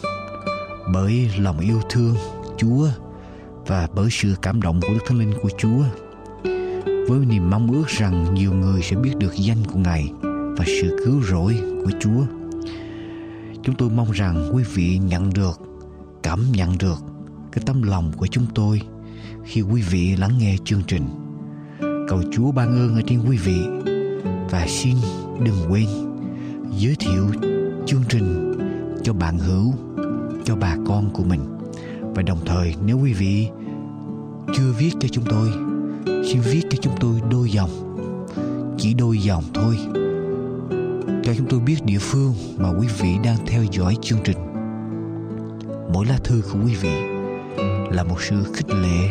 [0.94, 2.16] bởi lòng yêu thương
[2.58, 2.88] Chúa
[3.68, 5.84] và bởi sự cảm động của Đức Thánh Linh của Chúa.
[7.08, 10.12] Với niềm mong ước rằng nhiều người sẽ biết được danh của Ngài
[10.58, 12.26] và sự cứu rỗi của Chúa
[13.64, 15.60] chúng tôi mong rằng quý vị nhận được,
[16.24, 17.09] cảm nhận được
[17.60, 18.82] cái tấm lòng của chúng tôi
[19.44, 21.04] khi quý vị lắng nghe chương trình.
[22.08, 23.62] Cầu Chúa ban ơn ở trên quý vị
[24.52, 24.96] và xin
[25.46, 25.86] đừng quên
[26.78, 27.26] giới thiệu
[27.86, 28.54] chương trình
[29.04, 29.74] cho bạn hữu,
[30.44, 31.40] cho bà con của mình.
[32.02, 33.48] Và đồng thời nếu quý vị
[34.54, 35.50] chưa viết cho chúng tôi,
[36.06, 37.70] xin viết cho chúng tôi đôi dòng,
[38.78, 39.78] chỉ đôi dòng thôi
[41.24, 44.38] cho chúng tôi biết địa phương mà quý vị đang theo dõi chương trình.
[45.94, 47.19] Mỗi lá thư của quý vị
[47.92, 49.08] là một sự khích lệ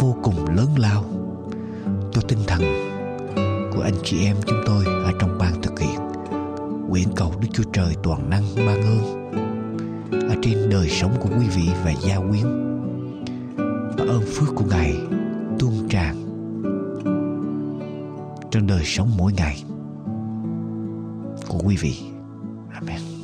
[0.00, 1.04] vô cùng lớn lao
[2.12, 2.60] cho tinh thần
[3.72, 6.00] của anh chị em chúng tôi ở trong ban thực hiện
[6.88, 9.30] nguyện cầu Đức Chúa Trời toàn năng ban ơn
[10.28, 12.44] ở trên đời sống của quý vị và gia quyến
[13.98, 14.96] và ơn phước của Ngài
[15.58, 16.16] tuôn tràn
[18.50, 19.62] trong đời sống mỗi ngày
[21.48, 21.94] của quý vị.
[22.72, 23.19] Amen.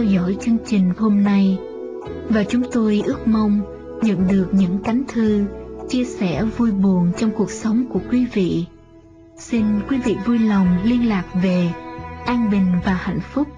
[0.00, 1.58] Theo dõi chương trình hôm nay.
[2.28, 3.60] Và chúng tôi ước mong
[4.02, 5.44] nhận được những cánh thư,
[5.88, 8.66] chia sẻ vui buồn trong cuộc sống của quý vị.
[9.36, 11.72] Xin quý vị vui lòng liên lạc về
[12.26, 13.48] An Bình và Hạnh Phúc,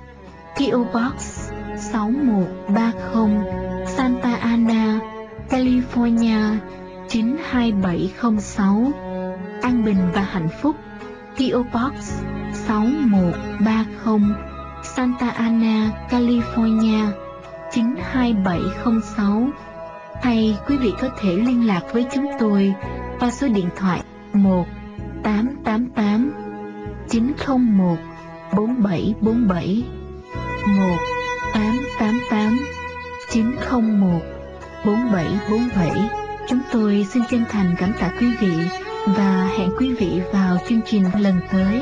[0.57, 5.01] PO Box 6130, Santa Ana,
[5.51, 6.57] California
[7.09, 8.93] 92706
[9.63, 10.77] An Bình và Hạnh Phúc
[11.37, 12.23] PO Box
[12.53, 14.52] 6130
[14.97, 17.07] Santa Ana, California
[17.73, 19.51] 92706
[20.23, 22.75] Hay quý vị có thể liên lạc với chúng tôi
[23.21, 24.67] qua số điện thoại 1
[25.23, 26.33] 888
[27.09, 27.97] 901
[28.57, 29.85] 4747
[30.67, 30.97] 1
[31.55, 32.59] 888
[33.31, 34.21] 901
[34.85, 36.11] 4747
[36.49, 38.53] Chúng tôi xin chân thành cảm tạ quý vị
[39.07, 41.81] và hẹn quý vị vào chương trình lần tới.